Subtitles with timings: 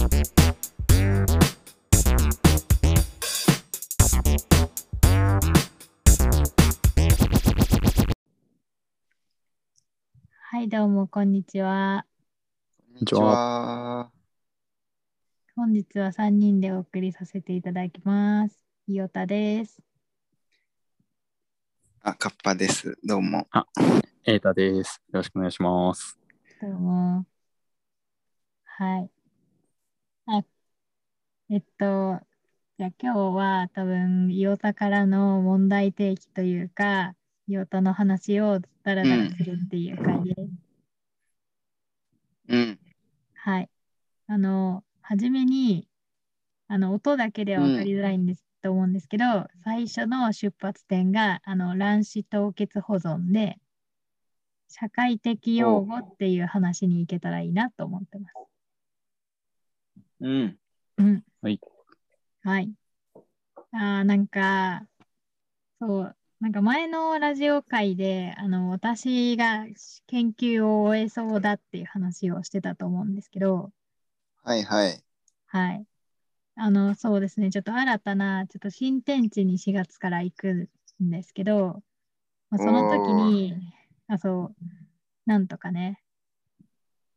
[0.00, 0.06] は
[10.62, 12.06] い、どうも、こんにちは。
[12.78, 14.10] こんにちは。
[15.54, 18.64] 本日は3人でお送りさせていただきます。
[18.86, 19.82] いおたです。
[22.00, 22.98] あ、カッパです。
[23.04, 23.46] どうも。
[24.24, 25.02] エータです。
[25.12, 26.18] よろしくお願いします。
[26.62, 27.26] どうも。
[28.64, 29.19] はい。
[31.50, 32.20] あ、えっと、
[32.78, 37.14] じゃあ今日は多分、いおたからの問題提起というか、
[37.48, 40.50] いおたの話をだらだらするっていう感じです。
[42.48, 42.78] うん。
[43.34, 43.70] はい。
[44.28, 45.88] あの、はじめに、
[46.68, 49.24] あの、音だけでは分かりづらいんです、と思うんですけど、
[49.64, 53.58] 最初の出発点が、あの、卵子凍結保存で、
[54.68, 58.34] 社会的用語っていう話に行けたらいいなと思ってます。
[60.20, 60.59] うん。
[61.00, 61.24] うん。
[61.40, 61.60] はい。
[62.42, 62.72] はい。
[63.72, 64.86] あーなんか、
[65.80, 69.64] そう、なんか前のラジオ会で、あの、私が
[70.06, 73.72] 研究を終えそうだっていう話をしてたと思うんですけど、
[74.42, 75.02] はいはい。
[75.46, 75.86] はい。
[76.56, 77.50] あの、そうですね。
[77.50, 80.68] ちょっと新たな、ちょっと新天地に4月から行く
[81.02, 81.82] んですけど、
[82.50, 83.54] まあ、その時に、
[84.08, 84.56] あ、そう、
[85.26, 86.02] なんとかね、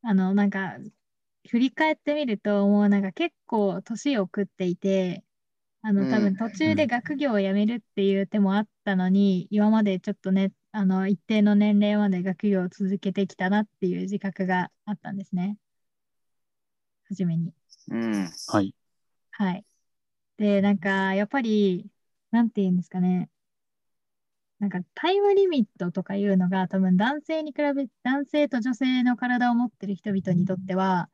[0.03, 0.78] あの、なんか、
[1.49, 5.23] 振り返ってみると、もうなんか結構年を食っていて、
[5.83, 15.58] あの、多うん分途中で学業をやめるっていう手もあったのに、今までちょっとね、あの、一定の年齢まで学業を続けてきたなっていう自覚があったんですね。
[17.08, 17.53] はじめに。
[17.88, 18.31] うん。
[18.47, 18.75] はい。
[19.31, 19.66] はい。
[20.38, 21.89] で、なんか、やっぱり、
[22.31, 23.30] なんて言うんですかね。
[24.59, 31.09] なんか、タイムリミットとかいうのが、多分男性に比べ、男性と女性の体を持ってる人々にとっては、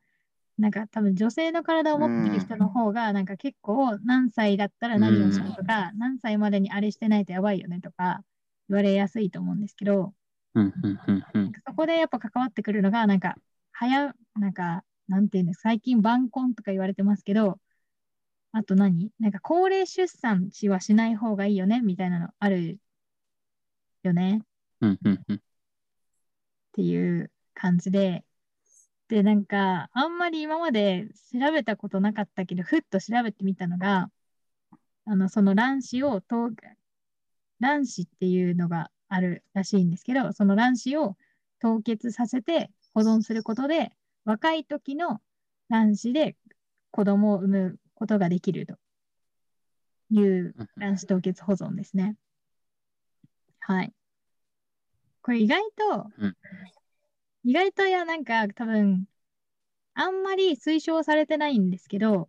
[0.60, 8.22] なんか多分女性の体を持ってる人の方が、なんか結構何歳だったら何をしろとか、何歳までにあれしてないとやばいよねとか
[8.68, 10.14] 言われやすいと思うんですけど、
[10.54, 11.52] うん、うん、うん、うん。
[11.66, 13.36] そこでやっぱ関わってくるのが、なんか、
[13.72, 17.58] 早、なんか、なんていうんです最近晩婚とか言われてますけど、
[18.52, 19.10] あと何？
[19.18, 22.78] なんか高齢出産しはしない方がいいよねみたいなのある
[24.02, 24.42] よね
[24.80, 25.36] うん、うん、うん。
[25.36, 25.40] っ
[26.72, 28.24] ていう感じで、
[29.10, 34.08] で、なんか、あんまり今まで調べたことなかったけど、ふっと調べてみたのが、
[35.04, 36.50] あの、その卵子を凍、
[37.58, 41.16] 卵子っていうのがあるらしいんですけど、その卵子を
[41.58, 43.90] 凍結させて保存することで、
[44.24, 45.20] 若い時の
[45.68, 46.36] 卵子で
[46.92, 48.76] 子供を産むことができると
[50.10, 52.14] いう卵子凍結保存ですね。
[53.58, 53.92] はい。
[55.22, 56.06] これ意外と、
[57.44, 59.06] 意外といや、なんか多分、
[59.94, 62.28] あんまり推奨されてないんですけど、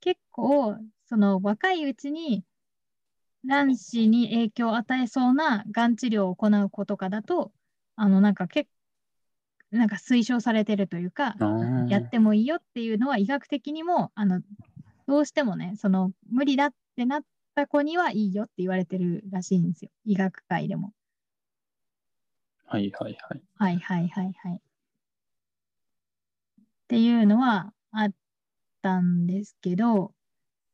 [0.00, 2.44] 結構、その若いうちに
[3.46, 7.52] 卵子に影響を与えそうながん治療を行う子とかだと、
[7.96, 8.68] あの、なんか結
[9.70, 11.36] なんか推奨されてるというか、
[11.88, 14.40] やってもいいよっていうのは医学的にも、あの、
[15.06, 17.22] どうしてもね、その無理だってなっ
[17.54, 19.90] た子にはいいよって言われてるらしいんですよ。
[20.04, 20.92] 医学界でも。
[22.66, 23.42] はい、はい、はい。
[23.56, 24.56] はいはいはいはい。
[24.56, 24.58] っ
[26.88, 28.10] ていうのはあっ
[28.82, 30.12] たんですけど、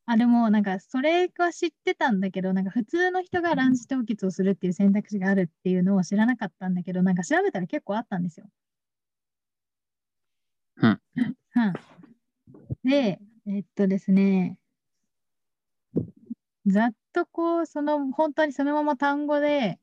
[0.05, 8.47] あ、でもなんかそれは知ってたんだけど、なんか普通の人が卵子凍結をするっていう選択肢があるっていうのを知らなかったんだけど、なんか調べたら結構あったんですよ。
[10.77, 11.01] うん。
[11.55, 11.73] うん。
[12.83, 14.57] で、えっとですね、
[16.65, 19.79] ざっとこう、その本当にそのまま単語で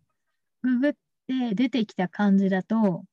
[0.62, 0.94] ググっ
[1.30, 3.04] て出てきた感じだと、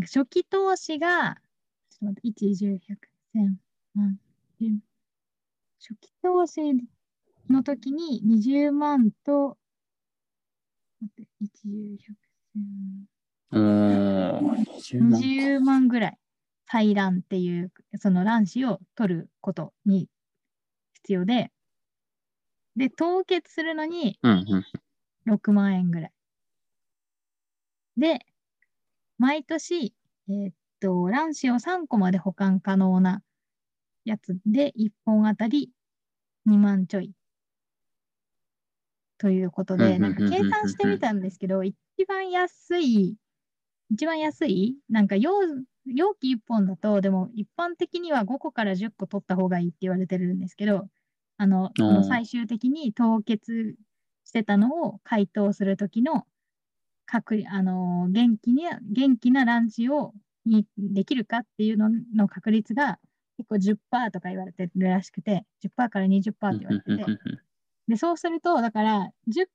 [0.00, 1.36] 初期投資が、
[1.90, 2.78] ちょっと待って、1、10、100、
[3.36, 3.54] 1000、
[3.94, 4.18] 万、
[4.60, 4.78] 10
[5.78, 6.60] 初期投資
[7.48, 9.56] の時に20万と、
[11.00, 12.12] 待って、1、10、100、
[12.56, 13.12] 1000
[13.52, 15.20] おー、20万。
[15.20, 16.18] 20万ぐらい
[16.70, 20.08] 採卵っていうその卵子を取ることに
[20.94, 21.50] 必要で
[22.76, 24.34] で凍結するのにうん、う
[25.28, 25.32] ん。
[25.34, 26.12] 6万円ぐらい
[28.02, 28.18] で
[29.16, 29.94] 毎年、
[30.28, 33.22] えーっと卵子を3個まで保管可能な
[34.04, 35.70] やつで1本あたり
[36.44, 37.12] 2万ちょい
[39.18, 41.76] ということで、なんか計算してみたんですけど、一
[42.08, 43.14] 番安い、
[43.92, 45.30] 一番安い、なんか容
[45.86, 50.88] 容器1本だと、でも一般的には5個から10個取った方がいいって言われてるんですけど、
[51.36, 51.70] あの、
[52.02, 53.76] 最終的に凍結
[54.24, 56.26] してたのを解凍するときの
[57.06, 60.14] 確率、あの元気に元気な卵子を
[60.44, 62.98] にできるかっていうのの確率が
[63.36, 67.04] 結構10%とか言われてるらしくて、10%から20%って言われてて、
[67.88, 69.46] で、そうすると、だから、10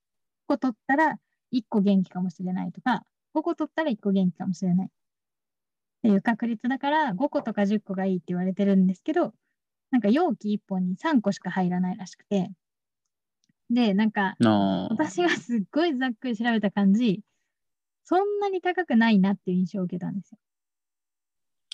[0.48, 1.18] 個取ったら
[1.52, 3.04] 1個元気かもしれないとか、
[3.34, 4.88] 5個取ったら1個元気かもしれない。
[4.88, 4.90] っ
[6.04, 9.34] ていう確率だから、5個とか10個がいいって言われてるんですけど、
[9.92, 12.52] なんか容器1本に3個しか入らないらしくて、
[13.70, 14.36] で、なんか。
[14.92, 17.22] 私がすっごいざっくり調べた感じ、
[18.10, 20.38] そんなに高くないなっていう印象を受けたんですよ。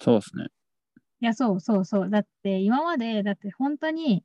[0.02, 0.48] そうですね。
[1.22, 2.10] いや、そうそうそう。
[2.10, 4.24] だって今まで、だって本当に、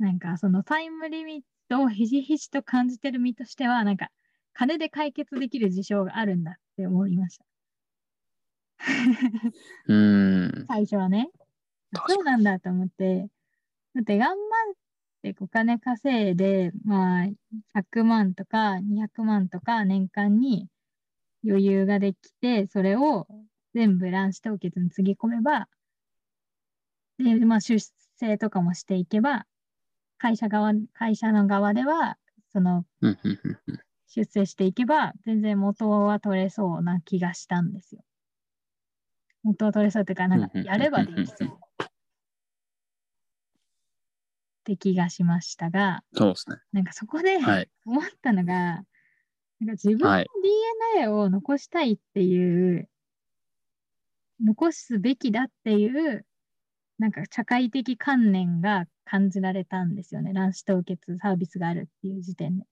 [0.00, 4.08] なんかそのタイムリミットをひしひしと感じてる身としては、なんか
[4.52, 7.44] 金で解決できる事象があるんだって思いました。
[9.86, 10.66] うーん。
[10.66, 11.30] 最初はね。
[12.08, 13.28] そうなんだと思って、
[13.94, 14.74] だって頑張っ
[15.22, 17.26] てお金稼いで、まあ、
[17.74, 20.66] 100万とか200万とか年間に
[21.48, 23.26] 余裕ができて、それを
[23.74, 25.68] 全部卵子凍結につぎ込めば、
[27.18, 27.78] で、まあ、出
[28.20, 29.46] 世とかもしていけば、
[30.18, 32.16] 会社側、会社の側では、
[32.52, 32.84] その
[34.08, 38.02] 出世していけば、全然元は取れそうな気がしたんですよ。
[39.42, 41.48] 元は取れそうっていうか、なんかやればできそう。
[41.48, 41.90] っ
[44.64, 46.56] て気がしましたが、そうですね。
[46.72, 47.70] なんかそこではい。
[47.86, 48.82] 思ったのが、
[49.60, 50.26] なんか自分のはい
[50.94, 52.88] DNA を残したいっていう、
[54.44, 56.24] 残すべきだっていう、
[56.98, 60.32] なんか社会的観念が感じられたんですよね。
[60.32, 62.66] 卵子凍結サービスがあるっていう時点で。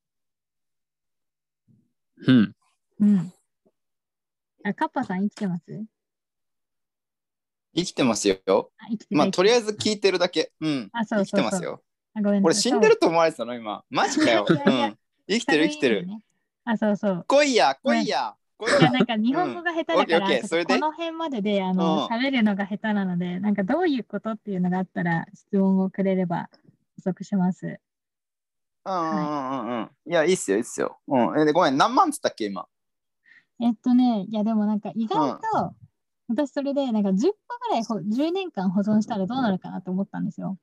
[2.27, 2.55] うん。
[3.01, 3.33] うん。
[4.65, 5.85] あ、カッパさん生きてます？
[7.75, 8.71] 生きてますよ。
[8.79, 9.73] あ、生きてたまあ、とりあえず。
[9.73, 10.53] ず聞いてるだけ。
[10.61, 10.89] うん。
[10.93, 11.83] あそうそうそう生きてますよ。
[12.15, 13.55] あごめんな俺さい死んでると思われてたの？
[13.55, 13.85] 今。
[13.91, 14.47] マジかよ。
[14.49, 14.99] ういやいやん。
[15.29, 16.07] 生きてる生きてる。。
[16.07, 16.21] ね
[16.67, 17.25] あ、そうそう。
[17.29, 18.35] 来いや、来いや。
[18.59, 18.91] 来いいや、や。
[18.91, 20.75] なんか日本語が下手だから、オッケーオッケーそれで？
[20.75, 26.49] この辺までで、あの、うん喋るのが下手なので、なんかどういうことっていうのがあったら、質問をくれれば
[26.97, 27.79] 補足します。
[28.85, 29.91] うんうんうんうん。
[30.07, 30.99] いや、いいっすよ、いいっすよ。
[31.07, 31.41] うん。
[31.41, 32.67] えでごめん、何万っつったっけ、今？
[33.61, 35.75] えっとね、いやでもなんか意外と、
[36.29, 40.59] 私それでなんか10個ぐらいほ、10年間保存したらどうなるかなと思ったんですよ。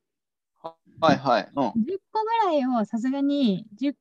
[1.02, 1.50] はいはい。
[1.56, 1.64] うん。
[1.68, 1.72] 10
[2.12, 3.96] 個ぐらいをさすがに10、10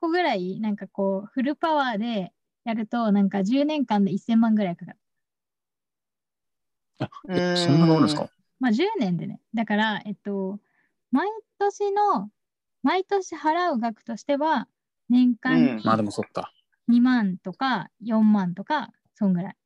[0.00, 2.32] 個ぐらい、なんかこう、フルパワーで
[2.64, 4.98] やると、なんか10年間で1000万ぐらいかかる。
[7.30, 8.28] えそんなのあるんですか？
[8.60, 9.40] まあ10年でね。
[9.54, 10.58] だから、えっと、
[11.10, 11.28] 毎
[11.58, 12.30] 年の、
[12.82, 14.68] 毎年払う額としては、
[15.08, 16.52] 年間うんにまあでもそっか。
[16.88, 19.56] 2万とか4万とか、そんぐらい。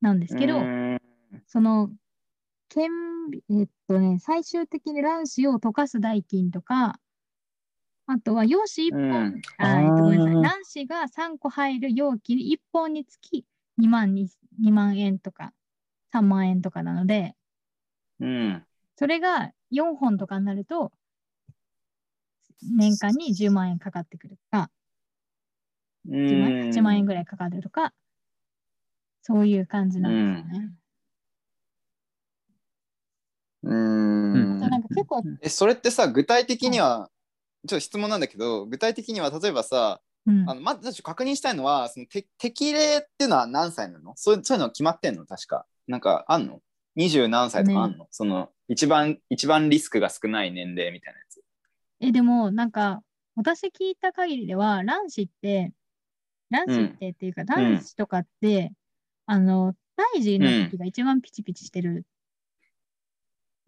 [0.00, 1.00] なんですけど、うん
[1.46, 1.90] その、
[2.68, 2.90] 顕
[3.30, 6.98] 微えっとね、最終的に卵子を溶かす代金とか、
[8.08, 9.40] あとは陽子1本、うん。
[9.58, 13.44] あえっとごめんなさい、卵子が3個入る容器1本につき
[13.78, 14.28] 2万に
[14.60, 15.52] 2万円とか
[16.12, 17.34] 3万円とかなので、
[18.20, 18.64] うん。
[18.96, 20.92] それが4本とかになると、
[22.62, 24.70] 年間に10万円かかってくるとか、
[26.06, 27.92] 10万円 ,8 万円ぐらいかかるとか、
[29.22, 30.70] そういう感じなんですよね。
[33.62, 33.74] う
[34.38, 34.58] ん。
[34.60, 37.10] でなんか結構、え、それってさ、具体的には、
[37.66, 44.14] ちょっと質問なんだけど、具体的には例えばさ、うんあのまずちょっと確認したいのは、そのて適齢っていうのは何歳なの？
[44.16, 45.24] そういうそういうの決まってんの？
[45.24, 45.66] 確か。
[45.86, 46.60] なんかあんの
[46.96, 51.40] ?20 何歳とかあんの、その一番、一番リスクが少ない年齢みたいなやつ。
[52.00, 53.02] え、でも、なんか、
[53.36, 55.72] 私聞いた限りでは、卵子って、
[56.50, 58.72] 卵子ってっていうか、卵子とかって、
[59.26, 59.74] あの、
[60.14, 62.04] 胎児の時が一番ピチピチしてる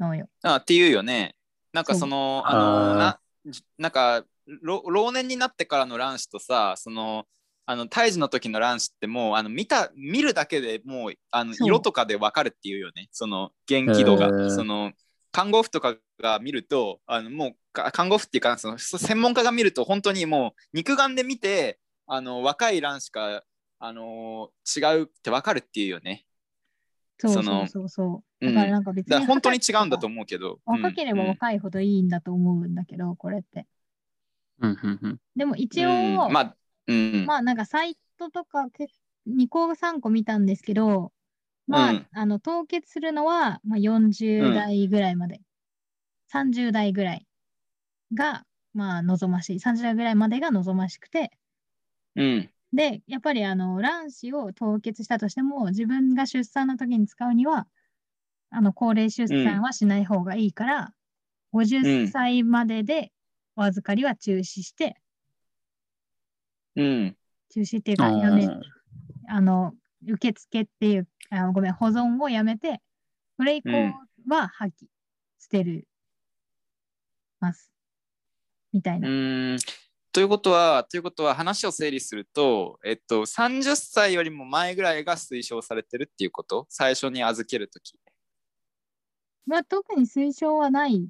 [0.01, 0.29] のよ。
[0.43, 1.37] あっていうよね。
[1.73, 3.28] なんかその、あのな、じ
[3.79, 4.25] なんか
[4.63, 7.27] 老、老年になってからの卵子とさ、その、
[7.67, 13.09] あの胎児の時の卵子ってもうあの見た見るだけでもうあの色とかで分かるっていうよね。
[13.13, 14.93] その元気度が、その
[15.33, 23.43] 看護婦とかが見るとあのもうか看護婦っていうかその専門家が見ると本当にもう肉眼で見てあの若い卵子か
[23.81, 26.25] あの違うって分かるっていうよね
[27.19, 28.47] そうそうそうそう。
[28.47, 28.55] うん。
[28.55, 30.61] だからなんか別にだから本当に違うんだと思思うけど。
[30.65, 33.67] 若ければうん若いほどいいんだと思うんだけど、これって。
[34.61, 35.21] うんうんうん。
[35.37, 35.93] でも一応、う
[36.29, 36.33] ん。
[36.33, 36.57] まあ
[36.87, 37.27] うん。
[37.27, 38.89] まあなんかサイトとかけ
[39.27, 41.13] 2個3個見たんですけど、
[41.67, 42.07] まあ、うん。
[42.13, 45.41] あの凍結するのは、まあ、40代ぐらいまで、
[46.33, 47.27] 30代ぐらい
[48.15, 48.45] が、
[48.75, 49.61] まあ、望ましい。
[49.61, 51.31] 30代ぐらいまでが望ましくて、
[52.17, 57.67] うんで、やっぱりあの卵子を凍結したとしても、自分が出産の時に使うには、
[58.51, 60.93] あの高齢出産はしない方がいいから、
[61.53, 63.13] 50歳までで
[63.57, 64.97] お預かりは中止して、
[66.77, 67.17] うん
[67.51, 68.61] 中止っていうか、あやめー
[69.29, 69.73] あの、
[70.07, 72.81] 受付っていう、あごめん、保存をやめて、
[73.37, 73.71] それ以降
[74.29, 74.71] は破棄、
[75.39, 75.89] 捨てる、
[77.41, 77.71] ます。
[78.73, 79.09] みたいうな。
[80.19, 86.67] ということは、ということは話を整理すると、えっと、30歳よりも前ぐらいが推奨されてるっていうこと？
[86.69, 87.95] 最初に預けるとき。
[89.47, 91.07] まあ、特に推奨はない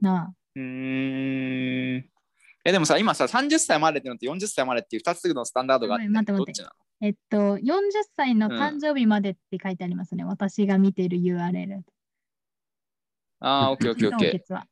[0.00, 0.32] な。
[0.54, 2.08] うーん。
[2.64, 6.62] え、でもさ、今さ、30歳までってのと40歳までっていう2つのスタンダードがあって、待って待って
[7.00, 10.22] えっと、40歳の誕生日までって書いてありますね。
[10.22, 11.80] 私が見てる URL。
[13.40, 14.54] ああ、オッケーオッケーオッケー。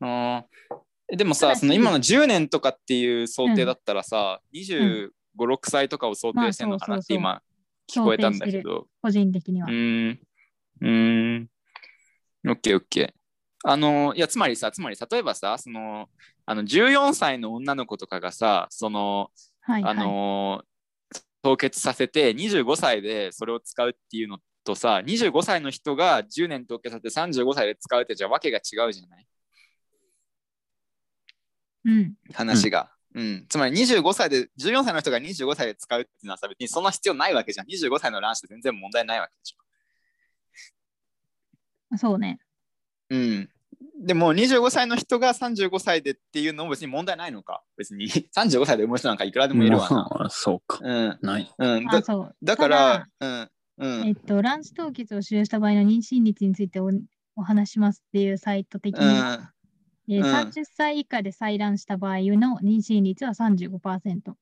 [0.00, 7.42] あーえでもさ、その今の10年とかっていう想定だったらさ、25、6歳とかを想定してるのかなってまあ
[7.88, 8.86] 今聞こえたんだけど。
[9.02, 9.70] 個人的にはう。
[9.70, 10.20] ーん。
[10.80, 11.48] うーん。
[12.46, 13.12] オッケーオッケー。
[13.66, 16.08] あの、いや、つまりさ、つまり例えばさ、その、
[16.46, 19.30] あの14歳の女の子とかがさ、その、
[19.60, 19.92] はい、はい。
[19.92, 20.62] あの
[21.42, 29.26] 凍結させて25歳でそれを使うっていうのとさ25歳の人が10年凍結させて35歳で使うってじゃわけが違うじゃない？
[31.84, 32.14] うん。
[32.32, 33.46] 話が、うん。
[33.48, 37.66] つまり25歳で14歳の人が25歳で使うっていうのはさ別にそんな必要ないわけじゃん。
[37.66, 39.56] 25歳の卵子で全然問題ないわけでしょ。
[41.98, 42.38] そうね。
[43.10, 43.48] うん。
[44.04, 47.62] でも25歳の人が35歳でっていうのも別に問題ないのか。
[47.76, 48.06] 別に。
[48.36, 49.96] 35歳で産む人なんかいくらでもいるわな。
[49.96, 50.80] まあ、そうか。
[50.82, 51.18] うん。
[51.22, 51.54] ない。
[51.56, 51.86] うん。
[51.86, 52.36] だあそう。
[52.42, 53.50] だからうん。
[53.78, 54.06] うん。
[54.08, 56.90] えっと、卵子凍結を使用した場合の妊娠率についてお
[57.36, 59.52] お話しますっていうサイト的には、
[60.08, 64.34] えーうん30歳以下で採卵した場合の妊娠率は35%。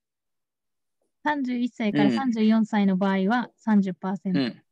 [1.24, 3.94] 31歳からうん34歳の場合は30%。
[4.26, 4.62] うん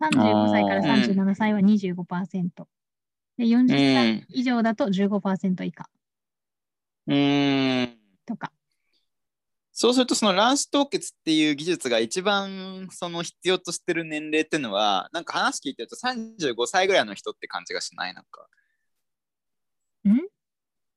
[0.00, 2.66] 35歳から37歳は25%。
[3.36, 5.88] で、40う歳ん以上だと15%以下
[7.08, 8.52] うーんとか。
[9.72, 18.14] そうするとその卵子凍結っていう技術が一番その必要としてる年齢っていうのはなんか話聞いてると35歳ぐらいの人って感じがしない？
[18.14, 18.46] なんか。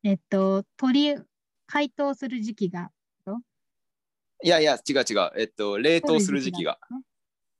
[0.03, 1.22] んえっと、取り、
[1.67, 2.91] 解凍する時期が。
[4.43, 5.31] いやいや違う違う。
[5.38, 6.79] えっと冷凍する時期が。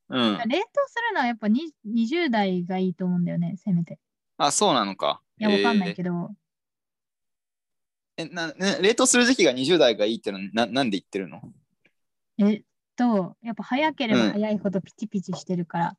[0.10, 0.38] うん。
[0.38, 0.46] 冷凍
[0.88, 4.00] するのはやっぱに20代がいいと思うんだよね、せめて。
[4.38, 5.22] あそうなのか。
[5.38, 6.32] いや、わかんないえーけど。
[8.18, 11.42] えなね冷凍する時期が20代がいいってのはななんで言ってるの？
[12.40, 12.64] えっ
[12.96, 15.98] と、やっぱ早けれうんば早いほどピチピチしてるから。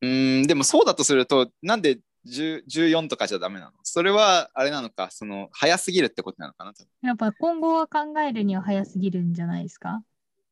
[0.00, 3.72] うーんでもそうだとするとなんで10 14とかじゃダメなの？
[3.82, 5.08] それはあれなのか？
[5.10, 6.72] その早すぎるってことなのかな？
[7.02, 10.02] やっぱ今後は考えるには早すぎるんじゃないですか？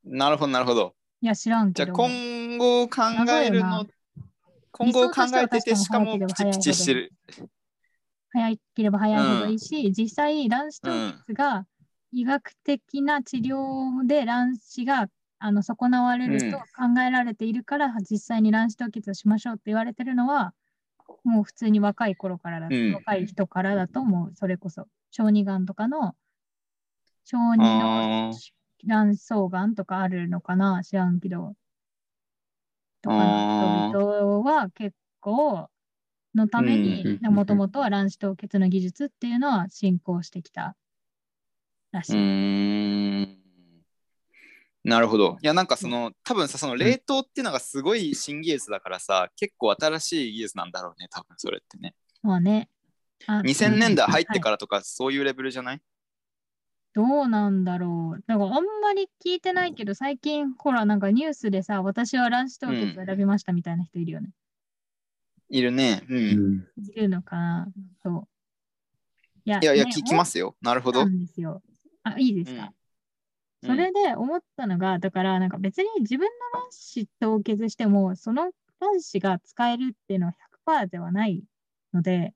[0.04, 0.94] なるほどなるほど。
[1.20, 1.96] いや、知らんじゃあけど。
[1.98, 3.02] 今後を考
[3.42, 3.86] えるの
[4.70, 7.12] 今後を考えててしかもピチピチしてる。
[8.30, 11.66] 早ければ早いほどいいし、実際卵子凍結が
[12.12, 15.08] 医学的な治療で卵子が
[15.38, 20.52] あの損なわれると考えられているから、実際に卵子凍結をしましょうって言われてるのは
[21.24, 22.94] もう普通に若い頃からだ、うん。
[22.94, 26.14] 若い人からだと思うそれこそ小児がんとかの
[27.24, 28.32] 小児の
[28.86, 31.54] 卵巣がんとかあるのかな知らんけど
[33.02, 35.68] とかの人々は結構
[36.34, 40.76] のためうんにもともとは卵子凍結の技術っていうのは進行してきた
[41.92, 43.47] らしうい。
[44.88, 45.36] なるほど。
[45.42, 51.94] いやなんかその多分さその冷凍っていうのがすごい新技術だからさ、結構新しい技術なんだろうね多分それってね。
[52.22, 52.68] まあね。
[53.26, 55.80] あ2000年代入ってはいからとかそういうレベルじゃない、
[56.94, 58.24] どうなんだろう。
[58.26, 64.30] だからあんまり聞いてないけど、最近ほらなんかニュースでさ、私は卵子凍結を選びましたみたいな人いるよね。
[65.50, 66.02] いるね。
[66.08, 66.16] うん。
[66.16, 66.66] うん。
[66.88, 67.68] いるのかな
[68.02, 68.28] そう。
[69.44, 70.56] いやいやね聞きますよ。
[70.60, 71.16] なるほどそうな。
[71.16, 71.62] んですよ。
[72.02, 72.77] あ、いいですか、うん
[73.64, 80.34] それで思ったのが、だからなんか別に自分の卵子凍結しても、その卵子が使えるっていうのは
[80.66, 81.42] 100%ではない
[81.92, 82.34] ので、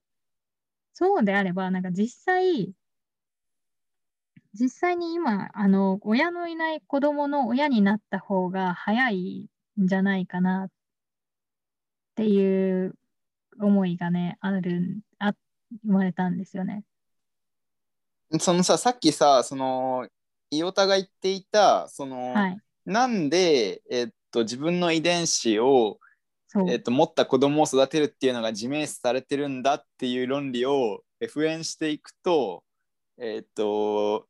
[0.92, 2.72] そうであれば、なんか実際、
[4.54, 9.48] 実際に今、あの、親のいない子供の親になった方が早い
[9.80, 10.70] んじゃないかなっ
[12.16, 12.94] ていう
[13.58, 15.34] 思いがね、ある、あ、
[15.84, 16.84] 生まれたんですよね。
[18.40, 20.06] そのさ、さっきさ、その、
[20.56, 22.58] イオタが言っていた、その、はい。
[22.84, 25.98] なんで、えっと、自分の遺伝子を。
[26.68, 32.64] えっと、持った子供を育てるっていうのが自明視されてるんだっていう論理をえ復縁していくと、
[33.16, 34.26] えっと、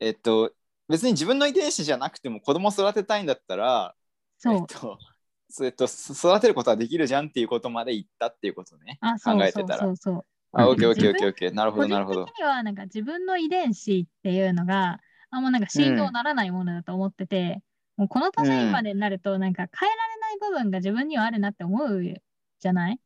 [0.00, 0.52] えっと、
[0.88, 3.94] 別に自分の遺伝子じゃなくても子供を育てたいんだったら、
[4.38, 4.54] そう。
[4.56, 4.98] えっと、
[5.48, 8.98] そえっと、そ育てることはできるじゃんっていうことまで言ったっていうことね。
[9.24, 10.26] 考えてたらそうそう。
[10.52, 11.54] あ、うんオッケーオッケーオッケーオッケー。
[11.54, 12.38] なるほ個ど、なるほど人的。
[12.38, 14.98] にはなんか自分の遺伝子っていうのが
[15.30, 17.62] あんまなんか信用ならないものだと思ってて、
[17.96, 22.02] もうこの年までになるとなんか変えられない部分が自分にはあるなって思う
[22.60, 23.00] じゃない？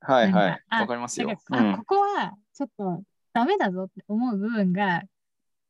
[0.00, 0.62] はいはい。
[0.80, 1.30] わかりますよ。
[1.30, 5.02] んあここはちょっとダメだぞって思う部分が、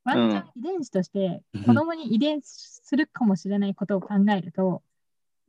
[0.05, 1.63] ワンチャン遺伝子としてうん。
[1.67, 4.83] 子供に遺伝するかもしれないことを考えると、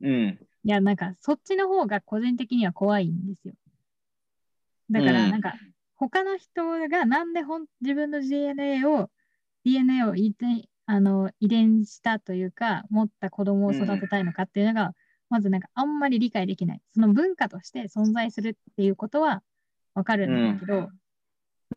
[0.00, 0.38] うん。
[0.64, 3.54] いや、なんかそっちの方が個人的には怖いんですよ。
[4.90, 5.30] だから、うん。
[5.30, 5.54] なんか、
[5.96, 9.10] 他の人がなんでほん自分の DNA を、
[9.66, 14.92] DNA を遺伝あの遺伝したというか、持った子供を育てたいのかっていうのが、
[15.28, 16.80] まずなんかあんまり理解できない。
[16.94, 19.42] その文化として存在するっていうことは
[19.94, 20.90] わかるんだけど、う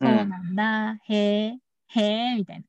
[0.00, 2.64] そうんなんだ、へえ、へえ、みたい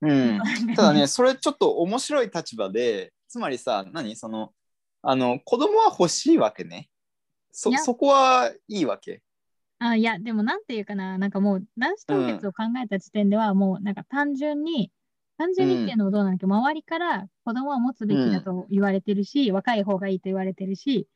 [0.00, 0.38] うん。
[0.38, 0.44] な。
[0.74, 4.16] ただね、それちょっと面白い立場で、つまりさ、何？
[4.16, 4.52] その、
[5.02, 6.88] あの、子供は欲しいわけね。
[7.52, 9.22] そそこはいいわけ。
[9.80, 14.92] あ、いや、でもなんていうかな、なんかもう卵子凍結を考えた時点では、もうなんか単純に、
[15.36, 21.08] 単純にっていうのもどうなんだけど、周りから子供は持つべきだと言われてるし、若い方がいいと言われてるし、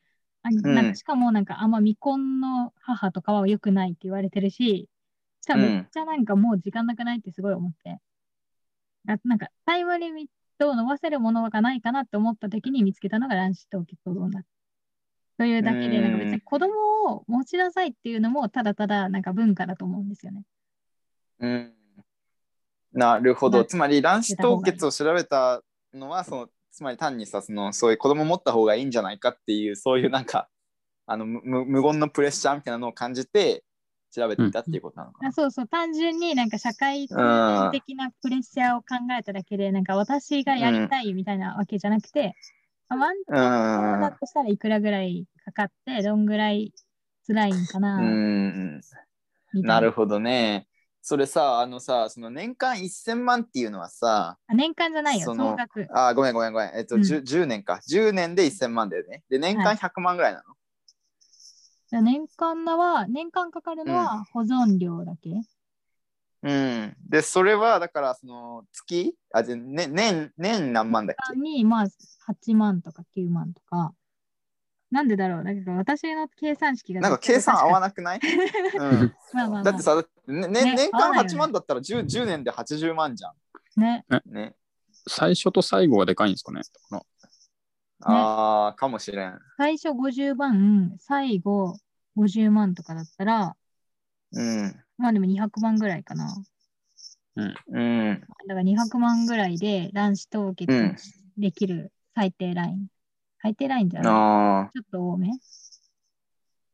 [0.42, 4.88] あなんかしかもなんかあんま未婚の母とかは良くないって言われてるし、
[5.40, 7.98] しかもめっちゃなんかもう時間なくないってすごい思って。
[9.08, 10.26] あなんかタイムリミッ
[10.58, 14.42] トを伸ばせるものがないかなって思った時に見つけたのが卵子凍結保存だ
[15.42, 16.72] というだけで、うんなんか別に子供
[17.12, 20.44] を持ちなさいっていうのもただただなんか文化だと思うんですよね。
[21.40, 21.72] うん。
[22.92, 23.64] なるほまあど。
[23.64, 30.48] つまり卵子凍結を調べたのは、そのつまり単にさ、そのそういう子供持った方がいいんじゃないかっていう、そういうなんか、
[31.06, 33.64] あの無無言のプレッシャーみたいなのを感じて
[34.12, 35.30] 調べていたっていうことなのかな。
[35.30, 37.16] あそうそう、単純になんか社会的
[37.96, 38.86] なプレッシャーを考
[39.18, 42.36] えただけで、なんか私がやりたいみたいなわけじゃなくて、
[42.88, 46.72] あワンチャンだとしたらいくらぐらいかかって、どんぐらい
[47.26, 48.80] 辛いんかな、うん。
[49.52, 49.62] な。
[49.62, 50.66] なるほどね。
[51.02, 55.88] それさ、あのさ、その年間1000万っていうのはさ、あ年間じゃないよ、その総額。
[55.92, 56.70] あ、ごめんごめんごめん。
[56.76, 57.80] えっと、うん 10, 10年か。
[57.86, 59.24] 10年で1000万だよね。
[59.28, 60.44] で、年間はい100万ぐらいな
[61.90, 62.02] の？
[62.02, 65.30] 年間のは、年間かかるのは保存料だけ、
[66.42, 66.96] うん。
[67.08, 69.14] で、それは、だから、その、月？
[69.32, 71.38] あ、じゃ、ね、年、年何万だっけ？
[71.38, 71.86] に、まあ、
[72.26, 73.94] 8万とか9万とか。
[74.92, 75.44] なんでだろう？
[75.44, 78.20] だから私の計算式がなんか計算合わななくない、
[78.78, 83.32] うん、まあまあまあ、だってさ、だってねねね年間合わないよね8万だったら 10, 10年で80万じゃ
[83.76, 84.04] ね。
[84.10, 84.34] ん。
[84.34, 84.54] ね。
[85.08, 86.60] 最初と最後がでかいんですかね？
[86.90, 87.06] この
[88.04, 89.38] ああ、かもしれん。
[89.56, 91.78] 最初50万、最後
[92.18, 93.56] 50万とかだったら、
[94.32, 94.84] うん。
[94.98, 96.34] まあでも200万ぐらいかな。
[97.36, 98.20] うん。
[98.46, 100.96] だから200万ぐらいで卵子凍結うん
[101.38, 102.88] できる最低ライン。
[103.42, 104.12] 最低ラインじゃない？
[104.12, 105.30] あちょっと多め？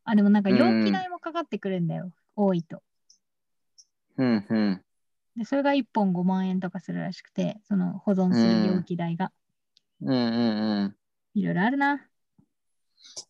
[0.05, 2.13] あ、でもなんかうん容器代もかかってくるんだよ。
[2.37, 2.77] 多いと。
[2.77, 2.81] あ。
[4.19, 4.85] うんうん。
[5.37, 9.33] で、それが1本5万円とかするらしくて、その保存する容器代が。
[10.03, 10.97] うんうんうん。
[11.35, 12.07] いろいろあるな。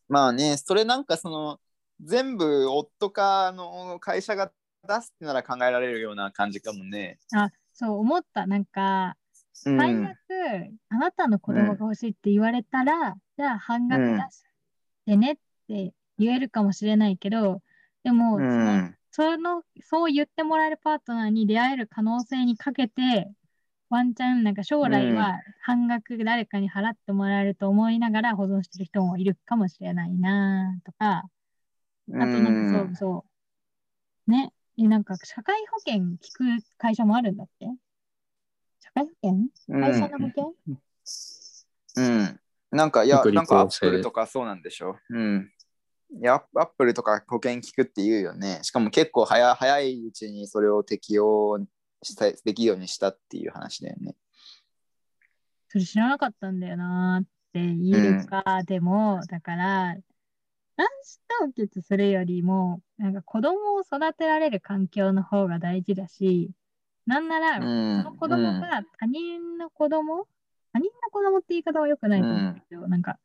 [0.09, 1.61] まあね、それなんかその、
[2.01, 4.53] 全部夫かの会社が
[4.87, 7.19] 出すってなら考えられるような感じかもね。
[7.33, 8.47] あ、そう思った。
[8.47, 9.15] なんか、うん。
[9.65, 14.43] 最悪、あなたの子供が欲しいって言われたら、じゃあ半額出し
[15.07, 15.37] てねっ
[15.69, 17.63] て言えるかもしれないけど、
[18.05, 18.99] でも、うそのん。
[19.11, 23.31] その、そう言ってもらえるパートナーに出会える可能性にかけて、
[23.91, 31.25] ワンチャンなんか将来は半額誰かに払ってもらえると思いながら保存してる人もいるかもしれないなとか、
[32.07, 33.25] あとなんかそうそ
[34.27, 34.31] う。
[34.31, 34.53] ね。
[34.79, 37.67] えなんか社会保険聞く会社もあるんだって？
[38.89, 39.33] 社会保険
[40.11, 40.55] の保険、
[41.97, 42.41] うん。
[42.71, 44.97] なんか、いや、なんかアップルとかそうなんでしょ？
[45.11, 45.51] うん。
[46.11, 48.61] いや、アップルとか保険聞くって言うよね。
[48.63, 51.59] しかも結構早早いうちにそれを適用
[52.03, 54.17] したできるようにしたっていう話だよね。
[55.69, 59.97] それ知らなかったんだよなって言えるか、でも、だから、
[60.77, 66.53] 卵子凍結するよりも、なんか子供を育てられる環境の方が大事だし、
[67.09, 68.05] なんなら、うん。
[68.05, 70.29] その子供が他人の子供、
[70.75, 73.19] 他人の子供って言い方は良くないと思うんですけど、なんか、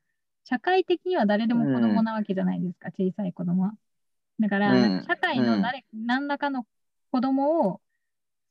[0.46, 3.74] 社会的には誰でも子供なわけじゃないですか、小さい子供は。
[4.39, 6.65] だから、社会の誰、何らかの
[7.12, 7.82] 子供を、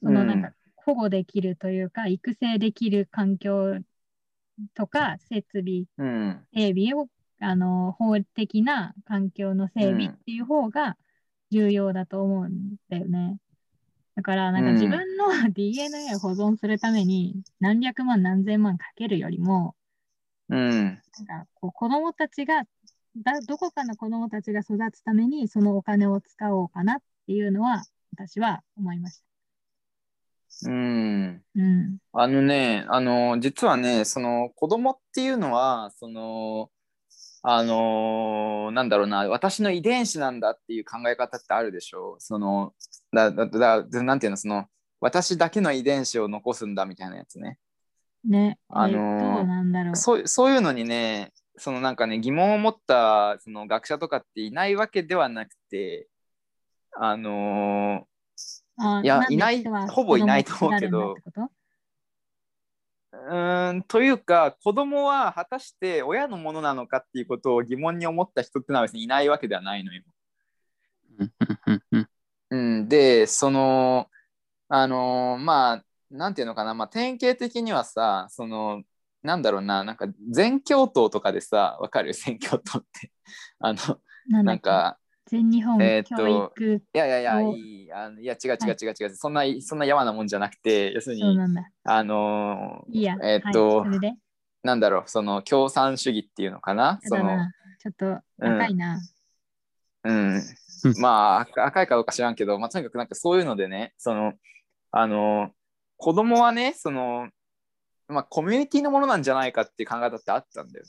[0.03, 3.79] そのなんか保護できるというか、育成できる環境
[4.75, 6.47] とか、設備、うん。
[6.55, 7.09] 整備を、
[7.41, 10.99] あの、法的な環境の整備っていう方が
[11.51, 13.39] 重要だと思うんだよね。
[14.15, 19.75] だから、なんかうん自分の DNA を保存するために何百万何千万かけるよりも、
[20.49, 20.85] うん。
[21.27, 22.65] なんかこう子供たちが
[23.17, 30.71] だ、どこかの子供たちが育つためにそのお金を使おうかなっていうのは私は思いました。
[30.71, 31.43] うん。
[31.55, 31.99] うん。
[32.13, 36.71] あのね、あの、実はね、その子供っていうのは、その、
[37.43, 42.21] あのなんだろうな、私の遺伝子なんだっていう考え方ってあるでしょう。
[42.21, 42.73] その、
[43.13, 44.67] だ、だ、だ、だなんていうの、その、
[45.01, 47.59] 私だけの遺伝子を残すんだみたいなやつね。
[48.25, 48.59] ね。
[48.69, 49.97] あのーえどうなんだろう。
[49.97, 56.09] そうそういうのにね、そのなんかね、疑問を持ったその学者とかっていないわけではなくて、
[56.95, 58.07] あの
[58.77, 61.51] あいやいないほぼいないと思うけど子供を作られるんだって
[63.13, 70.03] うーんというか子供は果たして親のものなのかっていうことを疑問に思った人ってのは別にいないわけではないのよ。
[71.19, 71.33] うん
[71.67, 72.09] うんうん
[72.51, 74.09] うん、でその
[74.69, 78.83] あのまあなんていうのかな、まあ、典型的にはさその
[79.23, 79.85] なんだろうな。
[79.85, 82.13] なんか全教頭とかでさわかる？
[82.15, 83.13] 全教頭って。
[83.61, 83.99] あの
[84.29, 91.71] なんか全日本えーっと教育、いやいやいやおいいあのいや違う違う違う違う、そんなそんなやわなもんじゃなくて要するにそうなんだ。
[91.85, 93.17] あのいいや。
[93.23, 94.15] えーっとはい、それで。
[94.63, 97.01] なんだろうその共産主義っていうのかな？
[97.03, 97.25] その。
[97.81, 99.01] ちょっと赤いな。
[100.05, 100.43] うんうん
[100.99, 104.33] まあ赤赤いかどうか知らんけど、まあ、とにかくなんかそういうのでねその
[104.91, 105.51] あの
[105.97, 107.29] 子供はねその
[108.09, 110.85] まあコミュニティのものなんじゃないかっていう考え方ってあったんだよ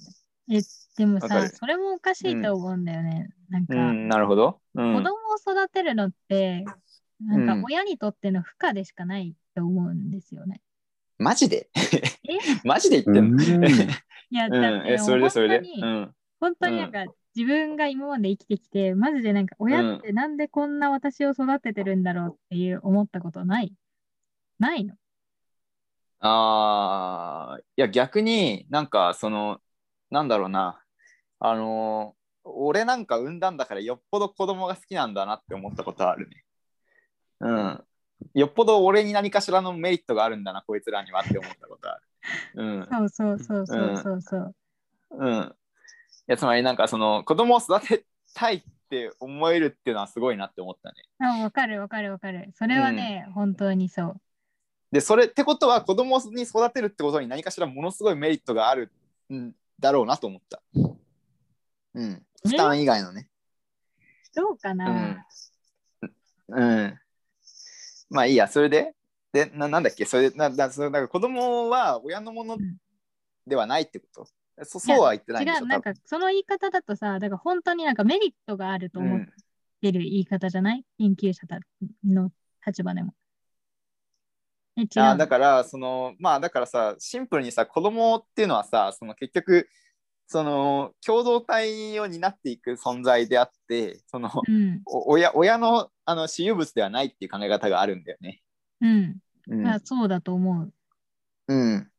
[0.49, 0.57] ね。
[0.57, 0.61] え、
[0.97, 1.55] でもさ、わかる。
[1.55, 3.29] それもおかしいと思うんだよね。
[3.49, 4.61] なんか、うん、なるほど。
[4.75, 6.63] うん、子供を育てるのって、
[7.19, 7.61] なんうん。
[7.61, 10.61] か親にとっての負荷でしかないと思うんですよね。
[11.17, 11.69] マジで？
[11.75, 12.37] え？
[12.63, 13.65] マジで言ってんの、うん。
[13.65, 15.57] いや、うんだってえそれでそれで。
[15.59, 16.15] 本当にうん。
[16.39, 23.73] 本当になんか、自分が今まで生きてきて、マジでなんか親ってなんでこんな私を育ててるんだろうっていう思ったことない？
[24.59, 24.95] ないの？
[26.19, 29.59] ああ、いや逆になんかその
[30.11, 30.82] なんだろうな
[31.45, 36.43] あの俺なんか産んだんだからよっぽど子供が好きなんだなって思ったことあるね。
[37.41, 37.83] うん。
[38.33, 42.03] よっぽど俺に何かしらのメリットがあるんだなこいつらにはって思ったことある。
[42.55, 42.87] うん。
[42.89, 44.55] そうそうそうそうそうそう。
[45.11, 45.33] うん。
[45.41, 45.51] い
[46.27, 51.03] やつまりなんかその子供を育てたいって思えるっていうのはすごいなって思ったね。
[51.19, 52.53] あ、わかるわかるわかる。
[52.57, 54.15] それはね、本当にそう。
[54.93, 58.91] でそれってことは子供に育てるってことに何かしらものすごいメリットがある
[59.33, 60.61] んだろうなと思った。
[61.95, 62.25] うん。
[62.45, 63.29] 負担以外のね。
[64.35, 65.25] どうかな、
[66.49, 66.99] うん。
[68.09, 68.95] まあいいや、それで？
[69.31, 70.05] で、ななんだっけ？
[70.05, 72.77] それで、ななそれなんか子供は親のものうん。
[73.45, 74.25] ではないってこと、
[74.63, 75.59] そそうは言ってないんでしょ？
[75.59, 79.19] 違う、なんかその言い方だとさ、だから本当になんかメリットがあると思っ
[79.81, 81.59] てる言い方じゃない、研究者た
[82.05, 82.31] の
[82.65, 83.13] 立場でも。
[84.95, 89.67] あだから、その、まあだからさ、シンプルにさ、子供っていうのはさ、その結局、
[90.27, 98.41] その共同体を担っていく存在であって、その、うん、お親親のあの私有物ではないっていう考え方があるんだよね。
[98.81, 100.73] うん、うんあそうだと思う。
[101.47, 101.89] うん。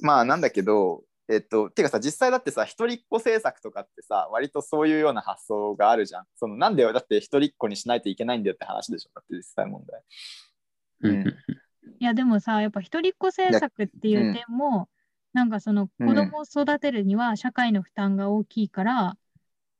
[0.00, 6.26] まあなんだけど、えっと、てかさ、実際だってさ、一人っ子政策とかってさ、割とそういうような発想があるじゃん。
[6.36, 10.02] そのなんでよ、だって一人っ子にしないといけないんだよって話でしょ、だって実際問題。
[11.00, 11.34] うん
[12.00, 14.88] いや、でもさ、やっぱ一人っ子政策っていう点も、
[15.34, 19.16] なんかそのうん子供を育てるには社会の負担が大きいから、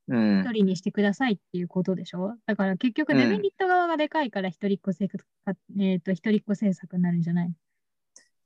[0.08, 0.52] うん一。
[0.52, 2.36] 人にしてくださいっていうことでしょ？
[2.46, 5.10] だから結局うんデメリット側がでかいから一人っ子政
[5.46, 7.52] 策、えっと、一人っ子政策になるんじゃない？